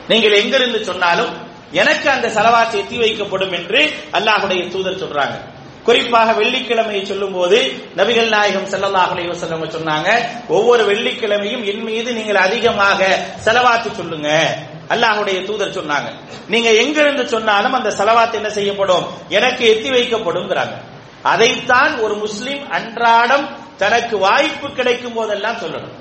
நீங்கள் 0.09 0.33
எங்கிருந்து 0.33 0.85
சொன்னாலும் 0.85 1.33
எனக்கு 1.73 2.11
அந்த 2.11 2.29
செலவாத்து 2.29 2.77
எத்தி 2.83 2.97
வைக்கப்படும் 3.03 3.53
என்று 3.59 3.81
அல்லாஹுடைய 4.13 4.69
தூதர் 4.69 5.03
சொல்றாங்க. 5.03 5.37
குறிப்பாக 5.85 6.33
வெள்ளிக்கிழமையை 6.33 7.03
சொல்லும் 7.03 7.33
போது 7.33 7.59
நபிகள் 7.97 8.29
நாயகம் 8.29 8.67
ஸல்லல்லாஹு 8.73 9.13
அலைஹி 9.15 9.77
சொன்னாங்க 9.77 10.09
ஒவ்வொரு 10.49 10.83
வெள்ளிக்கிழமையும் 10.91 11.65
என் 11.65 11.83
மீது 11.83 12.13
நீங்கள் 12.13 12.37
அதிகமாக 12.37 13.19
செலவாத்து 13.45 13.91
சொல்லுங்க. 13.93 14.57
அல்லாஹுடைய 14.89 15.45
தூதர் 15.45 15.77
சொன்னாங்க. 15.79 16.09
நீங்க 16.49 16.71
எங்கிருந்து 16.73 17.29
சொன்னாலும் 17.29 17.73
அந்த 17.73 17.91
செலவாத்து 17.91 18.33
என்ன 18.33 18.51
செய்யப்படும்? 18.51 19.07
எனக்கு 19.29 19.65
எத்தி 19.73 19.91
வைக்கப்படும்ங்கிறாங்க. 19.97 20.77
அதைத்தான் 21.23 21.99
ஒரு 21.99 22.15
முஸ்லிம் 22.15 22.71
அன்றாடம் 22.71 23.49
தனக்கு 23.77 24.19
வாய்ப்பு 24.19 24.73
கிடைக்கும் 24.73 25.13
போதெல்லாம் 25.13 25.57
சொல்லணும். 25.57 25.97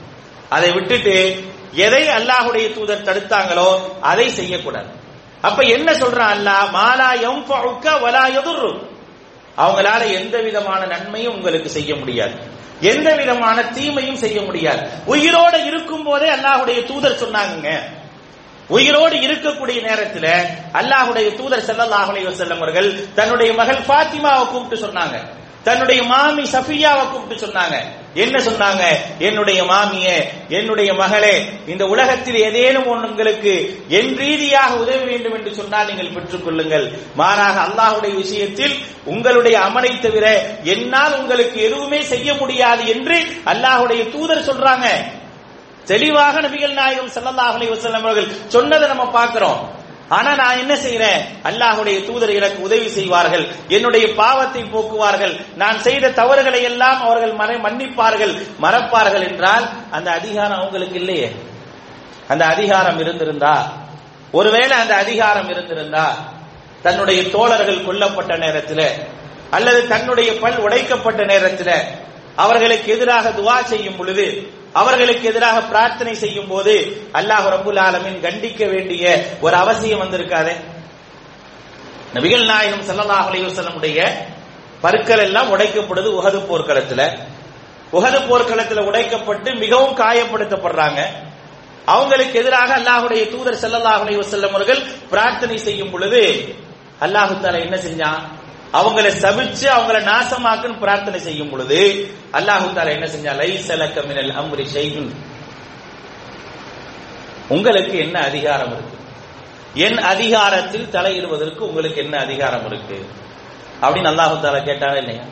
அதை 0.50 0.72
விட்டுட்டு 0.72 1.44
எதை 1.74 2.08
அல்லாஹுடைய 2.08 2.74
தூதர் 2.74 3.08
தடுத்தாங்களோ 3.10 3.80
அதை 4.02 4.30
செய்யக்கூடாது. 4.30 4.98
அப்ப 5.48 5.60
என்ன 5.76 5.90
சொல்றான் 5.94 6.34
அல்லாஹ் 6.36 6.66
மாலா 6.78 7.10
யம்புக்க 7.26 7.86
வலா 8.06 8.24
எதுரு 8.40 8.72
அவங்களால 9.64 10.02
எந்த 10.20 10.36
விதமான 10.48 10.82
நன்மையும் 10.86 11.36
உங்களுக்கு 11.38 11.70
செய்ய 11.70 11.92
முடியாது. 11.96 12.36
எந்த 12.92 13.10
விதமான 13.16 13.58
தீமையும் 13.78 14.20
செய்ய 14.24 14.42
முடியாது. 14.42 14.82
உயிரோட 15.14 15.56
இருக்கும் 15.70 16.04
போதே 16.04 16.28
அல்லாஹுடைய 16.36 16.80
தூதர் 16.90 17.22
சொன்னாங்க 17.24 17.70
உயிரோடு 18.70 19.16
இருக்கக்கூடிய 19.28 19.78
நேரத்துல 19.88 20.26
அல்லாஹுடைய 20.80 21.28
தூதர் 21.40 21.68
ஸல்லல்லாஹு 21.68 22.34
செல்லம் 22.42 22.62
அவர்கள் 22.62 22.90
தன்னுடைய 23.16 23.52
மகள் 23.54 23.82
ஃபாத்திமாவை 23.88 24.44
கூப்பிட்டு 24.48 24.88
சொன்னாங்க. 24.88 25.18
தன்னுடைய 25.64 26.04
மாமி 26.04 26.44
சஃபியாவை 26.56 27.04
கூப்பிட்டு 27.10 27.48
சொன்னாங்க. 27.48 27.78
என்ன 28.14 28.40
சொன்னாங்க? 28.40 28.84
என்னுடைய 29.20 29.64
மாமிய 29.64 30.30
என்னுடைய 30.50 30.94
மகளே 30.94 31.46
இந்த 31.68 31.86
உலகத்தில் 31.86 32.36
ஏதேனும் 32.36 32.88
உங்களுக்கு 32.88 33.86
என் 33.88 34.18
ரீதியாக 34.18 34.76
உதவி 34.76 35.04
வேண்டும் 35.04 35.34
என்று 35.34 35.56
சொன்னால் 35.56 35.88
நீங்கள் 35.88 36.14
பெற்றுக் 36.14 36.44
கொள்ளுங்கள். 36.44 36.92
மாறாக 37.16 37.62
அல்லாஹுடைய 37.68 38.16
விஷயத்தில் 38.16 38.76
உங்களுடைய 39.06 39.60
அமலை 39.60 40.00
தவிர 40.00 40.26
என்னால் 40.64 41.18
உங்களுக்கு 41.20 41.62
எதுவுமே 41.62 42.02
செய்ய 42.02 42.34
முடியாது 42.34 42.88
என்று 42.88 43.20
அல்லாஹுடைய 43.46 44.10
தூதர் 44.10 44.48
சொல்றாங்க. 44.50 44.88
தெளிவாக 45.86 46.42
நபிகள் 46.42 46.74
நாயகம் 46.74 47.12
ஸல்லல்லாஹு 47.16 47.56
அலைஹி 47.58 47.94
அவர்கள் 47.94 48.32
சொன்னதை 48.48 48.88
நம்ம 48.88 49.06
பார்க்கிறோம். 49.06 49.78
ஆனா 50.10 50.36
நான் 50.36 50.58
என்ன 50.58 50.74
செய்யறேன் 50.76 51.22
அல்லாஹுடைய 51.44 52.06
தூதர் 52.06 52.30
எனக்கு 52.30 52.62
உதவி 52.62 52.88
செய்வார்கள் 52.90 53.48
என்னுடைய 53.68 54.14
பாவத்தை 54.14 54.64
போக்குவார்கள். 54.64 55.40
நான் 55.56 55.80
செய்த 55.80 56.10
தவறுகளை 56.10 56.64
எல்லாம் 56.64 57.02
அவர்கள் 57.02 57.34
மறை 57.34 57.56
மன்னிப்பார்கள் 57.56 58.34
மறப்பார்கள் 58.62 59.26
என்றால் 59.30 59.66
அந்த 59.92 60.12
அதிகாரம் 60.12 60.58
அவங்களுக்கு 60.58 60.96
இல்லையே. 60.96 61.30
அந்த 62.28 62.46
அதிகாரம் 62.46 63.00
இருந்திருந்தா 63.00 63.56
ஒருவேளை 64.32 64.78
அந்த 64.78 64.96
அதிகாரம் 64.96 65.50
இருந்திருந்தா 65.50 66.08
தன்னுடைய 66.82 67.30
தோழர்கள் 67.30 67.86
கொல்லப்பட்ட 67.88 68.38
நேரத்தில் 68.38 68.86
அல்லது 69.52 69.88
தன்னுடைய 69.88 70.40
பல் 70.40 70.58
உடைக்கப்பட்ட 70.58 71.26
நேரத்தில் 71.26 71.76
அவர்களுக்கு 72.36 72.92
எதிராக 72.92 73.30
துவா 73.30 73.64
செய்யும் 73.64 73.96
பொழுது 73.96 74.26
அவர்களுக்கு 74.74 75.28
எதிராக 75.28 75.62
பிரார்த்தனை 75.62 76.14
செய்யும் 76.14 76.48
போது 76.48 76.74
அல்லாஹ் 77.14 77.48
ரபுல் 77.56 77.80
ஆலமின் 77.80 78.20
கண்டிக்க 78.20 78.66
வேண்டிய 78.66 79.24
ஒரு 79.42 79.56
அவசியம் 79.56 80.02
வந்திருக்காதே. 80.02 80.56
நபிகள் 82.14 82.46
நாயகம் 82.46 82.82
சல்லாஹ் 82.82 83.28
அலையுடைய 83.30 84.08
பற்கள் 84.82 85.20
எல்லாம் 85.20 85.58
உடைக்கப்படுது 85.58 86.10
உகது 86.20 86.40
போர்க்களத்துல. 86.40 87.18
உகது 87.92 88.20
போர்க்களத்துல 88.20 88.86
உடைக்கப்பட்டு 88.86 89.54
மிகவும் 89.54 89.98
காயப்படுத்தப்படுறாங்க. 89.98 91.02
அவங்களுக்கு 91.86 92.40
எதிராக 92.40 92.76
அல்லாஹுடைய 92.76 93.30
தூதர் 93.30 93.62
செல்லல்லாஹ் 93.62 94.02
அலைஹி 94.04 94.50
அவர்கள் 94.50 94.88
பிரார்த்தனை 95.10 95.58
செய்யும் 95.58 95.92
பொழுது 95.92 96.56
அல்லாஹு 97.02 97.34
தாலா 97.34 97.60
என்ன 97.60 97.76
செஞ்சான்? 97.76 98.39
அவங்களை 98.74 99.12
சபிச்சு 99.22 99.66
அவங்களை 99.66 100.02
நாசமாக்குன்னு 100.04 100.80
பிரார்த்தனை 100.80 101.20
செய்யும் 101.20 101.50
பொழுது 101.50 102.10
அல்லாஹு 102.34 102.68
தாலா 102.74 102.92
என்ன 102.92 103.06
செஞ்சா 103.06 103.34
லைசலக்க 103.40 104.08
மினல் 104.08 104.32
அம்ரி 104.32 104.64
செய்யும் 104.64 105.14
உங்களுக்கு 107.48 107.98
என்ன 107.98 108.20
அதிகாரம் 108.20 108.72
இருக்கு? 108.72 108.98
என் 109.74 109.98
அதிகாரத்தில் 109.98 110.90
தலையிடுவதற்கு 110.90 111.60
உங்களுக்கு 111.60 112.02
என்ன 112.02 112.18
அதிகாரம் 112.18 112.66
இருக்கு? 112.66 113.06
அப்படின்னு 113.82 114.10
அல்லாஹு 114.10 114.36
தாலா 114.42 114.60
கேட்டாரா 114.64 114.96
இல்லையா? 114.96 115.24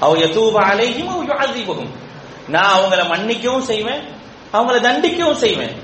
அவ 0.00 0.16
யதூப 0.16 0.60
அலைஹிம் 0.60 1.08
அவ 1.08 1.86
நான் 2.48 2.80
அவங்கள 2.80 3.08
மன்னிக்கவும் 3.08 3.62
செய்வேன் 3.62 4.02
அவங்கள 4.52 4.80
தண்டிக்கவும் 4.80 5.42
செய்வேன். 5.46 5.82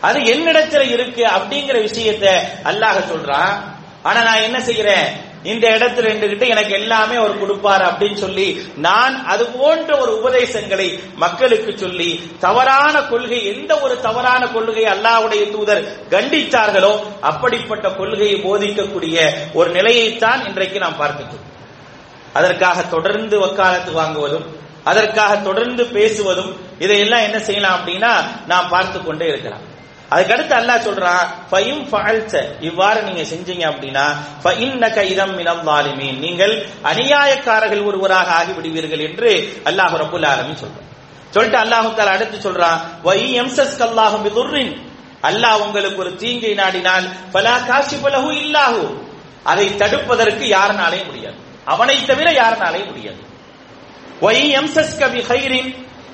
அது 0.00 0.20
என்னிடத்துல 0.20 0.80
இருக்கு 0.80 1.26
அப்படிங்கிற 1.26 1.82
விஷயத்தை 1.82 2.34
அல்லாஹ் 2.64 3.10
சொல்றான். 3.12 3.54
ஆனா 4.02 4.22
நான் 4.22 4.42
என்ன 4.42 4.58
செய்யறேன்? 4.58 5.06
இந்த 5.52 5.66
இடத்துல 5.76 6.10
நின்றுகிட்டு 6.10 6.46
எனக்கு 6.48 6.74
எல்லாமே 6.74 7.16
அவர் 7.16 7.40
கொடுப்பார் 7.40 7.84
அப்படின்னு 7.88 8.16
சொல்லி 8.16 8.46
நான் 8.76 9.16
அது 9.24 9.44
போன்ற 9.56 9.98
ஒரு 9.98 10.12
உபதேசங்களை 10.20 10.86
மக்களுக்கு 11.14 11.72
சொல்லி 11.78 12.10
தவறான 12.38 12.94
கொள்கை 13.02 13.40
எந்த 13.46 13.72
ஒரு 13.80 13.96
தவறான 14.00 14.42
கொள்கையை 14.46 14.90
அல்லாவுடைய 14.94 15.44
தூதர் 15.50 15.82
கண்டித்தார்களோ 16.10 16.92
அப்படிப்பட்ட 17.30 17.88
கொள்கையை 17.90 18.36
போதிக்கக்கூடிய 18.44 19.18
ஒரு 19.52 19.70
நிலையைத்தான் 19.70 20.42
இன்றைக்கு 20.46 20.78
நாம் 20.78 21.00
பார்த்துட்டோம் 21.00 21.44
அதற்காக 22.32 22.82
தொடர்ந்து 22.94 23.36
வக்காலத்து 23.38 23.92
வாங்குவதும் 23.92 24.46
அதற்காக 24.84 25.36
தொடர்ந்து 25.36 25.84
பேசுவதும் 25.96 26.52
இதையெல்லாம் 26.78 27.22
என்ன 27.22 27.38
செய்யலாம் 27.38 27.76
அப்படின்னா 27.78 28.10
நாம் 28.46 28.68
பார்த்து 28.68 28.98
கொண்டே 29.02 29.26
இருக்கலாம். 29.26 29.64
அதுக்கடுத்து 30.14 30.54
அல்லாஹ் 30.60 30.86
சொல்றான் 30.88 31.24
ஃபைம் 31.50 31.82
ஃபஅல்த. 31.90 32.34
இவ்வாறு 32.68 33.00
நீங்க 33.08 33.22
செஞ்சீங்க 33.32 33.64
அப்படின்னா 33.70 34.04
ஃபஇன்னக 34.42 34.96
இதம் 35.12 35.34
மினல் 35.38 35.62
ஸாலிமீன். 35.68 36.18
நீங்கள் 36.24 36.54
அநியாயக்காரர்கள் 36.90 37.86
ஒருவராக 37.88 38.28
ஆகி 38.40 38.52
விடுவீர்கள் 38.58 39.04
என்று 39.08 39.30
அல்லாஹ் 39.68 39.94
ரப்பல் 40.02 40.28
ஆலமீன் 40.32 40.62
சொல்றான். 40.64 40.90
சொல்லிட்டு 41.34 41.58
அல்லாஹ் 41.64 41.88
தஆலா 41.98 42.12
அடுத்து 42.18 42.38
சொல்றான் 42.46 42.78
வ 43.06 43.10
யம்சஸ் 43.38 43.74
கல்லாஹு 43.80 44.16
பிதுர்ரின். 44.26 44.72
அல்லாஹ் 45.28 45.64
உங்களுக்கு 45.66 45.98
ஒரு 46.04 46.12
தீங்கை 46.22 46.52
நாடினால் 46.62 47.06
ஃபலா 47.32 47.54
காஷிஃப 47.70 48.04
லஹு 48.16 48.30
இல்லாஹு. 48.44 48.82
அதை 49.50 49.66
தடுப்பதற்கு 49.82 50.44
யாருனாலையும் 50.56 51.08
முடியாது. 51.10 51.38
அவனை 51.72 51.96
தவிர 52.10 52.28
யாருனாலையும் 52.42 52.90
முடியாது. 52.90 53.20
ஒய் 54.26 54.44
எம்சஸ் 54.60 54.96
கபி 55.00 55.20
ஹைரின் 55.30 55.70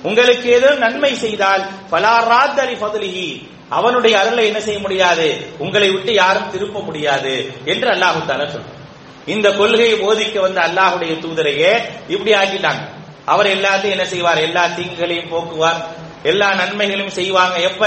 உங்களுக்கு 0.08 0.46
ஏதோ 0.58 0.70
நன்மை 0.84 1.14
செய்தால் 1.24 1.62
ஃபலா 1.90 2.14
ராத்தலி 2.32 2.74
ஃபதுலிஹி. 2.80 3.30
அவனுடைய 3.78 4.14
அருளை 4.18 4.46
என்ன 4.46 4.60
செய்ய 4.60 4.78
முடியாது? 4.80 5.26
உங்களை 5.58 5.90
விட்டு 5.90 6.12
யாரும் 6.14 6.50
திருப்ப 6.50 6.80
முடியாது 6.80 7.34
என்று 7.64 7.88
அல்லாஹு 7.90 8.20
தாலா 8.28 8.46
சொல்றான். 8.54 8.80
இந்த 9.26 9.48
கொள்கையை 9.50 9.94
போதிக்க 10.00 10.40
வந்த 10.40 10.60
அல்லாஹுடைய 10.68 11.12
தூதரையே 11.24 11.72
இப்படி 12.08 12.32
ஆக்கிட்டாங்க. 12.32 12.82
அவர் 13.24 13.46
எல்லாத்தையும் 13.46 13.96
என்ன 13.96 14.04
செய்வார்? 14.04 14.40
எல்லா 14.40 14.64
தீங்குகளையும் 14.76 15.32
போக்குவார். 15.32 15.80
எல்லா 16.22 16.48
நன்மைகளையும் 16.54 17.16
செய்வாங்க. 17.20 17.56
எப்ப? 17.60 17.84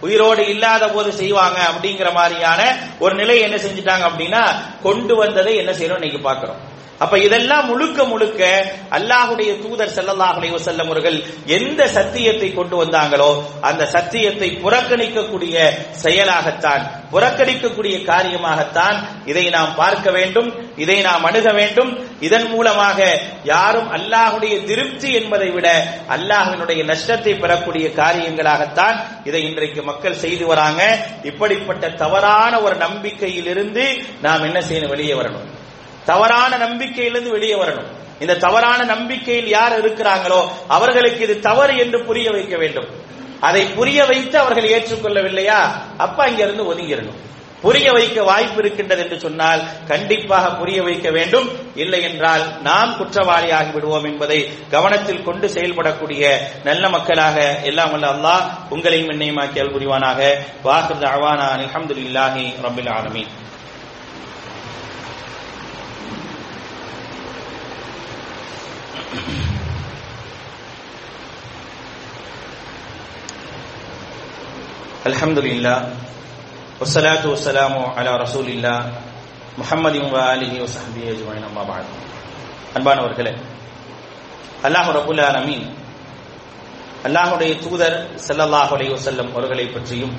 உயிரோடு 0.00 0.42
இல்லாத 0.48 0.84
போது 0.88 1.12
செய்வாங்க 1.12 1.58
அப்படிங்கிற 1.70 2.12
மாதிரியான 2.12 2.60
ஒரு 2.98 3.14
நிலை 3.14 3.36
என்ன 3.40 3.56
செஞ்சுட்டாங்க 3.56 4.04
அப்படின்னா 4.10 4.42
கொண்டு 4.82 5.14
வந்ததை 5.16 5.56
என்ன 5.56 5.72
செய்யணும் 5.72 6.00
இன்னைக்கு 6.00 6.20
பாக்குறோம் 6.30 6.60
அப்ப 6.98 7.18
இதெல்லாம் 7.18 7.66
முழுக்க 7.66 8.04
முழுக்க 8.04 8.42
அல்லாஹுடைய 8.96 9.50
தூதர் 9.64 9.94
ஸல்லல்லாஹு 9.96 10.38
அலைஹி 10.38 10.86
அவர்கள் 10.86 11.18
எந்த 11.46 11.88
சத்தியத்தை 11.88 12.54
கொண்டு 12.54 12.76
வந்தாங்களோ 12.84 13.30
அந்த 13.60 13.86
சத்தியத்தை 13.86 14.48
புறக்கணிக்கக்கூடிய 14.64 15.56
செயலாகத்தான் 16.04 16.82
புறக்கணிக்கக்கூடிய 17.12 17.96
காரியமாகத்தான் 18.04 18.96
இதை 19.24 19.44
நாம் 19.50 19.74
பார்க்க 19.74 20.10
வேண்டும் 20.10 20.50
இதை 20.76 21.02
நாம் 21.02 21.24
அணுக 21.24 21.52
வேண்டும். 21.52 21.92
இதன் 22.20 22.48
மூலமாக 22.50 22.98
யாரும் 23.44 23.88
அல்லாஹுடைய 23.90 24.64
திருப்தி 24.64 25.12
என்பதை 25.12 25.50
விட 25.50 25.68
அல்லாஹினுடைய 26.16 26.84
நஷ்டத்தை 26.84 27.34
பெறக்கூடிய 27.34 27.88
காரியங்களாகத்தான் 28.00 28.96
இதை 29.24 29.42
இன்றைக்கு 29.42 29.82
மக்கள் 29.82 30.20
செய்து 30.24 30.46
வராங்க. 30.46 30.82
இப்படிப்பட்ட 31.22 31.88
தவறான 31.88 32.60
ஒரு 32.60 32.76
நம்பிக்கையிலிருந்து 32.76 33.86
நாம் 34.22 34.42
என்ன 34.42 34.60
செய்யணும்? 34.60 34.94
வெளியே 34.96 35.14
வரணும். 35.14 35.48
தவறான 36.04 36.56
நம்பிக்கையிலிருந்து 36.56 37.28
வெளியே 37.28 37.54
வரணும். 37.54 37.86
இந்த 38.20 38.36
தவறான 38.36 38.84
நம்பிக்கையில் 38.84 39.48
யார் 39.48 39.84
இருக்கிறாங்களோ 39.84 40.48
அவர்களுக்கு 40.68 41.24
இது 41.24 41.40
தவறு 41.40 41.76
என்று 41.76 42.04
புரிய 42.04 42.30
வைக்க 42.30 42.56
வேண்டும். 42.56 42.86
அதை 43.40 43.64
புரிய 43.64 44.04
வைத்து 44.04 44.38
அவர்கள் 44.38 44.70
ஏற்றுக்கொள்ளவில்லையா? 44.70 45.60
அப்ப 45.96 46.24
அங்கிருந்து 46.24 46.74
ஒதுங்கிடணும். 46.74 47.26
புரிய 47.60 47.92
வைக்க 47.92 48.22
வாய்ப்பு 48.22 48.58
இருக்கின்றது 48.58 49.02
என்று 49.02 49.20
சொன்னால் 49.20 49.62
கண்டிப்பாக 49.88 50.50
புரிய 50.50 50.82
வைக்க 50.82 51.10
வேண்டும். 51.10 51.50
இல்லை 51.74 52.02
என்றால் 52.02 52.62
நாம் 52.62 52.96
குற்றவாளியாகி 52.98 53.72
விடுவோம் 53.72 54.04
என்பதை 54.04 54.50
கவனத்தில் 54.70 55.22
கொண்டு 55.22 55.48
செயல்படக்கூடிய 55.48 56.38
நல்ல 56.64 56.88
மக்களாக 56.88 57.60
எல்லாம் 57.62 57.90
வல்ல 57.90 58.06
அல்லாஹ் 58.06 58.74
உங்களையும் 58.74 59.10
என்னையுமாக்கி 59.10 59.58
அல் 59.58 59.74
புரிவானாக. 59.74 60.34
வாஹர் 60.64 60.96
அவானா 61.00 61.46
அலமதுல்லாஹி 61.54 62.52
ரபில் 62.62 62.90
ஆலமீன். 62.90 63.26
الحمد 75.05 75.39
لله 75.39 75.77
والصلاة 76.79 77.23
والسلام 77.25 77.73
على 77.91 78.11
رسول 78.17 78.47
الله 78.47 78.79
محمد 79.57 79.95
وآله 80.05 80.53
وصحبه 80.63 81.03
أجمعين 81.09 81.43
أما 81.45 81.63
بعد 81.65 81.85
அன்பானவர்களே 82.73 83.33
அல்லாஹ் 84.65 84.87
ரபுல் 84.97 85.21
ஆலமீன் 85.23 85.65
அல்லாஹுடைய 87.07 87.51
தூதர் 87.63 87.97
ஸல்லல்லாஹு 88.25 88.71
அலைஹி 88.75 88.91
வஸல்லம் 88.95 89.29
அவர்களை 89.33 89.65
பற்றியும் 89.75 90.15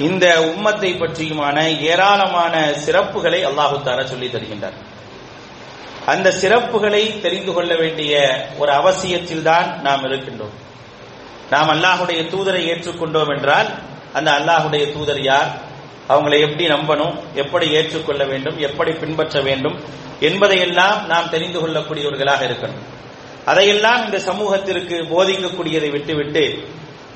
இந்த 0.00 0.24
உம்மத்தை 0.50 0.90
பற்றியுமான 1.02 1.56
ஏராளமான 1.90 2.54
சிறப்புகளை 2.84 3.40
அல்லாஹு 3.50 3.76
தாரா 3.86 4.04
சொல்லி 4.12 4.28
தருகின்றார் 4.34 4.78
அந்த 6.05 6.29
சிறப்புகளை 6.29 7.21
தெரிந்து 7.21 7.53
கொள்ள 7.53 7.75
வேண்டிய 7.75 8.13
ஒரு 8.57 8.71
அவசியத்தில் 8.71 9.41
தான் 9.41 9.81
நாம் 9.81 10.03
இருக்கின்றோம். 10.03 10.55
நாம் 11.49 11.69
அல்லாஹுடைய 11.69 12.21
தூதரை 12.21 12.61
ஏற்றுக்கொண்டோம் 12.71 13.35
என்றால் 13.35 13.67
அந்த 14.13 14.31
அல்லாஹுடைய 14.31 14.93
தூதர் 14.93 15.21
யார்? 15.21 15.49
அவங்களை 16.09 16.39
எப்படி 16.39 16.67
நம்பணும்? 16.67 17.15
எப்படி 17.33 17.69
ஏற்றுக்கொள்ள 17.69 18.23
வேண்டும்? 18.23 18.57
எப்படி 18.57 18.91
பின்பற்ற 18.91 19.41
வேண்டும்? 19.41 19.79
என்பதையெல்லாம் 20.19 21.07
நாம் 21.07 21.29
தெரிந்து 21.29 21.59
கொள்ளக்கூடியவர்களாக 21.59 22.41
இருக்கணும். 22.45 22.83
அதையெல்லாம் 23.45 24.05
இந்த 24.05 24.19
சமூகத்திற்கு 24.19 24.95
போதிக்கக்கூடியதை 25.01 25.91
விட்டுவிட்டு 25.91 26.67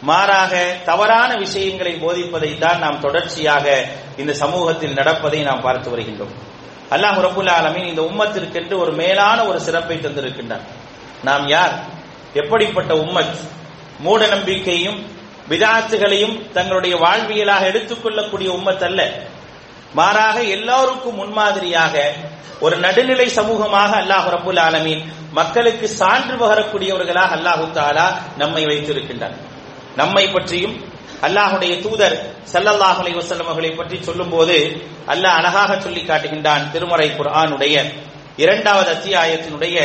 மாறாக 0.02 0.76
தவறான 0.86 1.36
விஷயங்களை 1.36 1.94
போதிப்பதை 1.94 2.58
தான் 2.58 2.80
நாம் 2.80 3.00
தொடர்ச்சியாக 3.00 3.86
இந்த 4.18 4.34
சமூகத்தில் 4.34 4.94
நடப்பதை 4.94 5.42
நாம் 5.42 5.62
பார்த்து 5.62 5.98
வருகின்றோம். 5.98 6.49
அல்லாஹ் 6.92 7.20
ரபுல் 7.20 7.50
ஆலமீன் 7.50 7.88
இந்த 7.88 8.02
உம்மத்திற்கென்று 8.02 8.78
ஒரு 8.78 8.92
மேலான 8.92 9.46
ஒரு 9.46 9.62
சிறப்பை 9.62 9.98
தந்திருக்கின்றார். 9.98 10.62
நாம் 11.24 11.48
யார்? 11.48 11.74
எப்படிப்பட்ட 12.34 12.94
உம்மத்? 12.94 13.38
மூட 14.00 14.28
நம்பிக்கையும் 14.28 15.18
விதாத்துகளையும் 15.50 16.52
தங்களுடைய 16.52 16.96
வாழ்வியலாக 16.96 17.66
எடுத்துக்கொள்ளக்கூடிய 17.72 18.48
உம்மத் 18.48 18.84
அல்ல. 18.84 19.14
மாறாக 19.94 20.44
எல்லோருக்கும் 20.44 21.16
முன்மாதிரியாக 21.16 22.14
ஒரு 22.60 22.78
நடுநிலை 22.78 23.28
சமூகமாக 23.28 24.02
அல்லாஹ் 24.02 24.30
ரபுல் 24.30 24.60
ஆலமீன் 24.60 25.06
மக்களுக்கு 25.32 25.88
சான்று 25.88 26.36
பகரக்கூடியவர்களாக 26.36 27.36
அல்லாஹு 27.38 27.72
தாலா 27.72 28.12
நம்மை 28.38 28.66
வைத்திருக்கின்றார். 28.66 29.36
நம்மை 29.96 30.28
பற்றியும் 30.28 30.89
அல்லாஹுடைய 31.27 31.73
தூதர் 31.85 32.17
சல்லல்லாஹ் 32.53 32.99
அலைஹி 33.03 33.17
வஸல்லம் 33.21 33.49
அவர்களை 33.51 33.73
பற்றி 33.75 33.97
சொல்லும்போது 34.09 34.57
அல்லாஹ் 35.13 35.39
அழகாக 35.41 35.71
சொல்லி 35.81 36.03
காட்டுகின்றான் 36.03 36.65
திருமறை 36.73 37.09
குர்ஆனுடைய 37.11 37.75
இரண்டாவது 38.37 38.91
அத்தியாயத்தினுடைய 38.97 39.77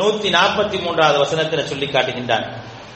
நூத்தி 0.00 0.28
நாற்பத்தி 0.36 0.78
மூன்றாவது 0.84 1.18
வசனத்தில் 1.24 1.70
சொல்லி 1.72 1.88
காட்டுகின்றான் 1.88 2.46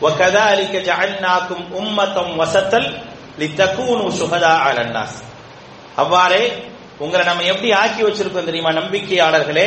وَكَذَلِكَ 0.01 0.75
جَعَلْنَاكُمْ 0.89 1.59
أُمَّةً 1.79 2.17
وَسَطًا 2.41 2.81
لِتَكُونُوا 3.39 4.11
شُهَدَاءَ 4.11 4.59
عَلَى 4.67 4.81
النَّاسِ 4.87 5.13
அவ்வாறே 6.03 6.43
உங்களை 7.01 7.23
நம்ம 7.25 7.43
எப்படி 7.53 7.69
ஆக்கி 7.83 8.01
வச்சிருக்கோம் 8.07 8.49
தெரியுமா 8.49 8.71
நம்பிக்கையாளர்களே 8.73 9.67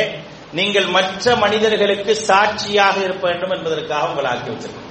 நீங்கள் 0.52 0.88
மற்ற 0.96 1.24
மனிதர்களுக்கு 1.36 2.12
சாட்சியாக 2.28 2.96
இருக்க 3.06 3.22
வேண்டும் 3.26 3.54
என்பதற்காக 3.56 4.10
உங்களை 4.10 4.28
ஆக்கி 4.34 4.48
வச்சிருக்கோம் 4.52 4.90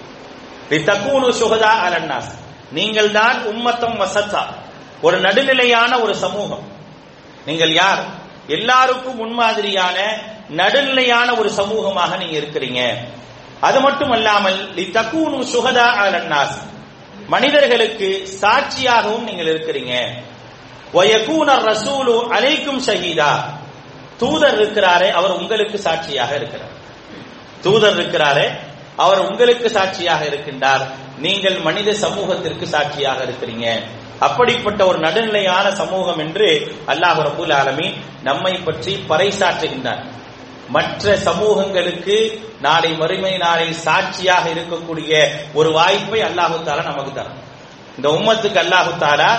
லித்தகூனு 0.71 1.28
சுகதா 1.41 1.73
அலன்னாஸ் 1.86 2.32
நீங்கள் 2.70 3.11
தான் 3.11 3.44
உம்மத்தம் 3.44 4.00
வசத்தா. 4.00 4.42
ஒரு 5.02 5.20
நடுநிலையான 5.20 6.00
ஒரு 6.00 6.16
சமூகம். 6.16 6.66
நீங்கள் 7.46 7.72
யார்? 7.72 8.02
எல்லாருக்கும் 8.46 9.16
முன்மாதிரியான 9.16 9.98
நடுநிலையான 10.48 11.38
ஒரு 11.38 11.50
சமூகமாக 11.50 12.16
நீங்க 12.16 12.38
இருக்கிறீங்க. 12.38 12.94
அது 13.61 13.81
மட்டும் 13.81 14.11
அல்லாமல் 14.11 14.74
லித்தகூனு 14.74 15.46
சுகதா 15.52 15.87
அலன்னாஸ். 15.94 16.59
மனிதர்களுக்கு 17.28 18.28
சாட்சியாகவும் 18.40 19.22
நீங்கள் 19.22 19.46
இருக்கிறீங்க. 19.46 20.09
வயகூனர் 20.94 21.64
ரசூலு 21.64 22.26
அலைக்கும் 22.31 22.83
ஷஹீதா. 22.87 23.44
தூதர் 24.18 24.54
இருக்கிறாரே 24.54 25.11
அவர் 25.11 25.31
உங்களுக்கு 25.31 25.78
சாட்சியாக 25.78 26.35
இருக்கிறார். 26.35 26.76
தூதர் 27.62 27.94
இருக்கிறாரே 27.94 28.50
அவர் 28.96 29.18
உங்களுக்கு 29.18 29.70
சாட்சியாக 29.70 30.24
இருக்கின்றார். 30.24 30.87
நீங்கள் 31.24 31.57
மனித 31.66 31.90
சமூகத்திற்கு 32.04 32.66
சாட்சியாக 32.74 33.20
இருக்கிறீங்க. 33.26 33.66
அப்படிப்பட்ட 34.26 34.81
ஒரு 34.90 34.98
நடுநிலையான 35.07 35.66
சமூகம் 35.81 36.20
என்று 36.24 36.48
அல்லாஹ் 36.92 37.20
ரபுல் 37.28 37.54
ஆலமீன் 37.61 37.96
நம்மை 38.28 38.54
பற்றி 38.66 38.92
பறைசாற்றுகின்றார். 39.11 40.02
மற்ற 40.76 41.16
சமூகங்களுக்கு 41.26 42.16
நாளை 42.66 42.90
மறுமை 43.00 43.35
நாளை 43.44 43.68
சாட்சியாக 43.87 44.44
இருக்கக்கூடிய 44.54 45.12
ஒரு 45.59 45.70
வாய்ப்பை 45.78 46.20
அல்லாஹு 46.28 46.57
தாலா 46.66 46.83
நமக்கு 46.90 47.12
தரும். 47.18 47.38
இந்த 47.96 48.09
உம்மத்துக்கு 48.16 48.61
அல்லாஹு 48.64 48.92
தாலா 49.04 49.31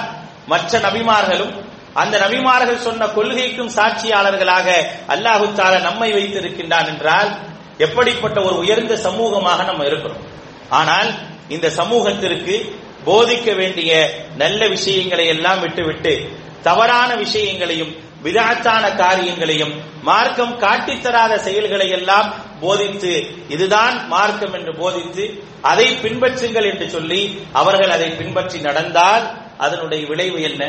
மற்ற 0.51 0.71
நபிமார்களும் 0.87 1.53
அந்த 2.01 2.15
நபிமார்கள் 2.23 2.85
சொன்ன 2.87 3.07
கொள்கைக்கும் 3.17 3.71
சாட்சியாளர்களாக 3.77 4.67
அல்லாஹு 5.13 5.45
தாலா 5.59 5.77
நம்மை 5.89 6.09
வைத்திருக்கின்றான் 6.17 6.89
என்றால் 6.93 7.29
எப்படிப்பட்ட 7.85 8.37
ஒரு 8.47 8.55
உயர்ந்த 8.63 8.93
சமூகமாக 9.07 9.59
நம்ம 9.69 9.85
இருக்கிறோம். 9.89 10.23
ஆனால் 10.79 11.09
இந்த 11.49 11.67
சமூகத்திற்கு 11.79 12.55
போதிக்க 13.05 13.49
வேண்டிய 13.59 13.91
நல்ல 14.37 14.61
விஷயங்களை 14.67 15.25
எல்லாம் 15.27 15.61
விட்டுவிட்டு 15.61 16.13
தவறான 16.63 17.09
விஷயங்களையும் 17.15 17.91
விதாத்தான 18.25 18.85
காரியங்களையும் 18.97 19.73
மார்க்கம் 20.03 20.55
காட்டித்தராத 20.63 21.33
செயல்களை 21.45 21.87
எல்லாம் 21.97 22.27
போதித்து 22.61 23.11
இதுதான் 23.49 23.95
மார்க்கம் 24.07 24.55
என்று 24.55 24.73
போதித்து 24.75 25.25
அதை 25.63 25.87
பின்பற்றுங்கள் 26.03 26.67
என்று 26.71 26.87
சொல்லி 26.89 27.21
அவர்கள் 27.53 27.93
அதை 27.95 28.09
பின்பற்றி 28.19 28.59
நடந்தால் 28.59 29.25
அதனுடைய 29.59 30.01
விளைவு 30.11 30.39
என்ன? 30.49 30.63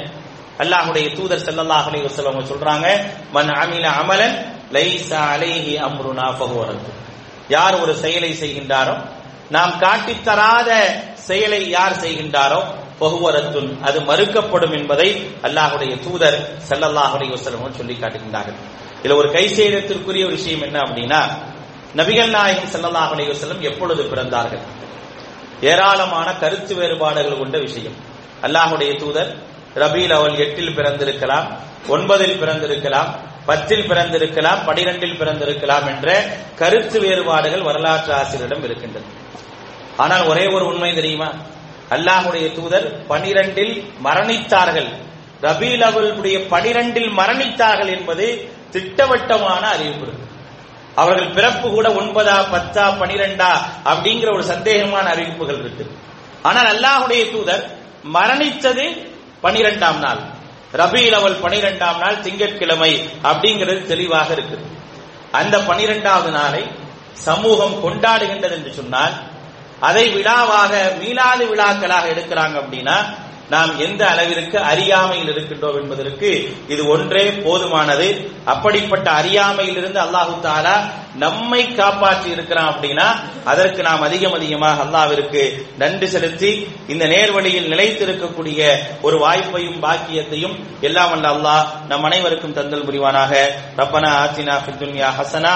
அல்லாஹுடைய 0.59 1.07
தூதர் 1.16 1.45
ஸல்லல்லாஹு 1.45 1.88
அலைஹி 1.90 2.07
வஸல்லம் 2.07 2.49
சொல்றாங்க 2.51 2.87
மன் 3.33 3.51
அமில 3.57 3.87
அமலன் 4.01 4.37
லைஸா 4.73 5.21
அலைஹி 5.35 5.75
அம்ருனா 5.87 6.27
ஃபஹுவரத்து 6.38 6.93
யார் 7.49 7.77
ஒரு 7.83 7.93
செயலை 8.03 8.33
செய்கின்றாரோ 8.43 8.95
நாம் 9.55 9.73
காட்டித்தராத 9.85 10.71
செயலை 11.29 11.63
யார் 11.77 12.01
செய்கின்றாரோ 12.03 12.61
பகுவரத்துன் 13.03 13.71
அது 13.89 13.99
மறுக்கப்படும் 14.09 14.75
என்பதை 14.79 15.09
அல்லாஹுடைய 15.47 15.93
தூதர் 16.05 16.39
ஸல்லல்லாஹு 16.69 17.15
அலைஹி 17.19 17.39
சொல்லி 17.79 17.95
காட்டுகின்றார்கள். 18.03 18.59
இதுல 19.01 19.17
ஒரு 19.21 19.29
கை 19.37 19.45
செய்யறதற்குரிய 19.59 20.25
ஒரு 20.29 20.37
விஷயம் 20.39 20.65
என்ன 20.67 20.77
அப்படின்னா 20.87 21.21
நபிகள் 22.01 22.33
நாயகம் 22.37 22.71
ஸல்லல்லாஹு 22.75 23.13
அலைஹி 23.15 23.69
எப்பொழுது 23.71 24.03
பிறந்தார்கள்? 24.13 24.63
ஏராளமான 25.71 26.29
கருத்து 26.43 26.73
வேறுபாடுகள் 26.81 27.41
கொண்ட 27.43 27.57
விஷயம். 27.67 27.97
அல்லாஹுடைய 28.47 28.91
தூதர் 29.03 29.31
ரபீல் 29.83 30.15
அவள் 30.19 30.37
எட்டில் 30.45 30.77
பிறந்திருக்கலாம் 30.79 31.49
ஒன்பதில் 31.95 32.39
பிறந்திருக்கலாம் 32.43 33.11
பத்தில் 33.49 33.89
பிறந்திருக்கலாம் 33.91 34.61
பனிரெண்டில் 34.69 35.19
பிறந்திருக்கலாம் 35.21 35.87
என்ற 35.93 36.09
கருத்து 36.61 36.99
வேறுபாடுகள் 37.05 37.67
வரலாற்று 37.69 38.13
ஆசிரியரிடம் 38.21 38.65
இருக்கின்றது 38.69 39.09
ஆனால் 40.03 40.25
ஒரே 40.31 40.45
ஒரு 40.55 40.65
உண்மை 40.71 40.91
தெரியுமா? 40.99 41.29
அல்லாஹுடைய 41.95 42.47
தூதர் 42.57 42.87
பனிரெண்டில் 43.11 43.75
மரணித்தார்கள். 44.07 44.91
ரபீல் 45.47 45.85
அவர்களுடைய 45.89 46.39
பனிரெண்டில் 46.53 47.11
மரணித்தார்கள் 47.21 47.93
என்பது 47.97 48.27
திட்டவட்டமான 48.75 49.63
அறிவிப்பு 49.77 50.09
அவர்கள் 51.01 51.35
பிறப்பு 51.37 51.67
கூட 51.75 51.89
ஒன்பதா 52.01 52.37
பத்தா 52.53 52.85
பனிரெண்டா 53.01 53.51
அப்படிங்கிற 53.91 54.29
ஒரு 54.37 54.45
சந்தேகமான 54.53 55.07
அறிவிப்புகள் 55.15 55.61
இருக்கு. 55.63 55.85
ஆனால் 56.49 56.69
அல்லாஹுடைய 56.73 57.23
தூதர் 57.35 57.65
மரணித்தது 58.17 58.85
பனிரெண்டாம் 59.45 59.99
நாள். 60.05 60.21
ரபீல் 60.81 61.17
அவள் 61.19 61.41
பனிரெண்டாம் 61.45 61.99
நாள் 62.03 62.21
திங்கட்கிழமை 62.25 62.93
அப்படிங்கிறது 63.31 63.81
தெளிவாக 63.93 64.29
இருக்கு. 64.37 64.59
அந்த 65.41 65.57
பனிரெண்டாவது 65.69 66.31
நாளை 66.39 66.63
சமூகம் 67.27 67.77
கொண்டாடுகின்றது 67.85 68.57
என்று 68.59 68.73
சொன்னால் 68.79 69.15
அதை 69.81 70.09
விழாவாக 70.09 70.93
மீளாது 71.01 71.47
விழாக்களாக 71.55 72.12
எடுக்கிறாங்க 72.14 72.57
அப்படின்னா 72.62 72.99
நாம் 73.51 73.79
எந்த 73.79 74.09
அளவிற்கு 74.09 74.59
அறியாமையில் 74.59 75.31
இருக்கின்றோம் 75.35 75.79
என்பதற்கு 75.81 76.55
இது 76.69 76.88
ஒன்றே 76.88 77.25
போதுமானது. 77.31 78.31
அப்படிப்பட்ட 78.45 79.11
அறியாமையிலிருந்து 79.11 80.01
அல்லாஹு 80.01 80.35
தாலா 80.43 80.75
நம்மை 81.14 81.75
காப்பாற்றி 81.75 82.31
இருக்கிறான் 82.31 82.75
அப்படின்னா 82.75 83.07
அதற்கு 83.45 83.83
நாம் 83.83 84.03
அதிகம் 84.03 84.33
அதிகமாக 84.33 84.83
அல்லாவிற்கு 84.83 85.66
நன்றி 85.79 86.07
செலுத்தி 86.07 86.69
இந்த 86.88 87.07
நேர்வழியில் 87.07 87.71
நிலைத்திருக்கக்கூடிய 87.73 88.79
ஒரு 89.03 89.19
வாய்ப்பையும் 89.27 89.83
பாக்கியத்தையும் 89.83 90.57
எல்லாம் 90.81 91.11
வல்ல 91.11 91.33
அல்லாஹ் 91.35 91.66
நம் 91.88 92.03
அனைவருக்கும் 92.03 92.55
தந்தல் 92.55 92.87
புரிவானாக. 92.87 93.35
ரப்பனா 93.77 94.12
ஆத்தினா 94.25 94.57
ஹசனா. 95.19 95.49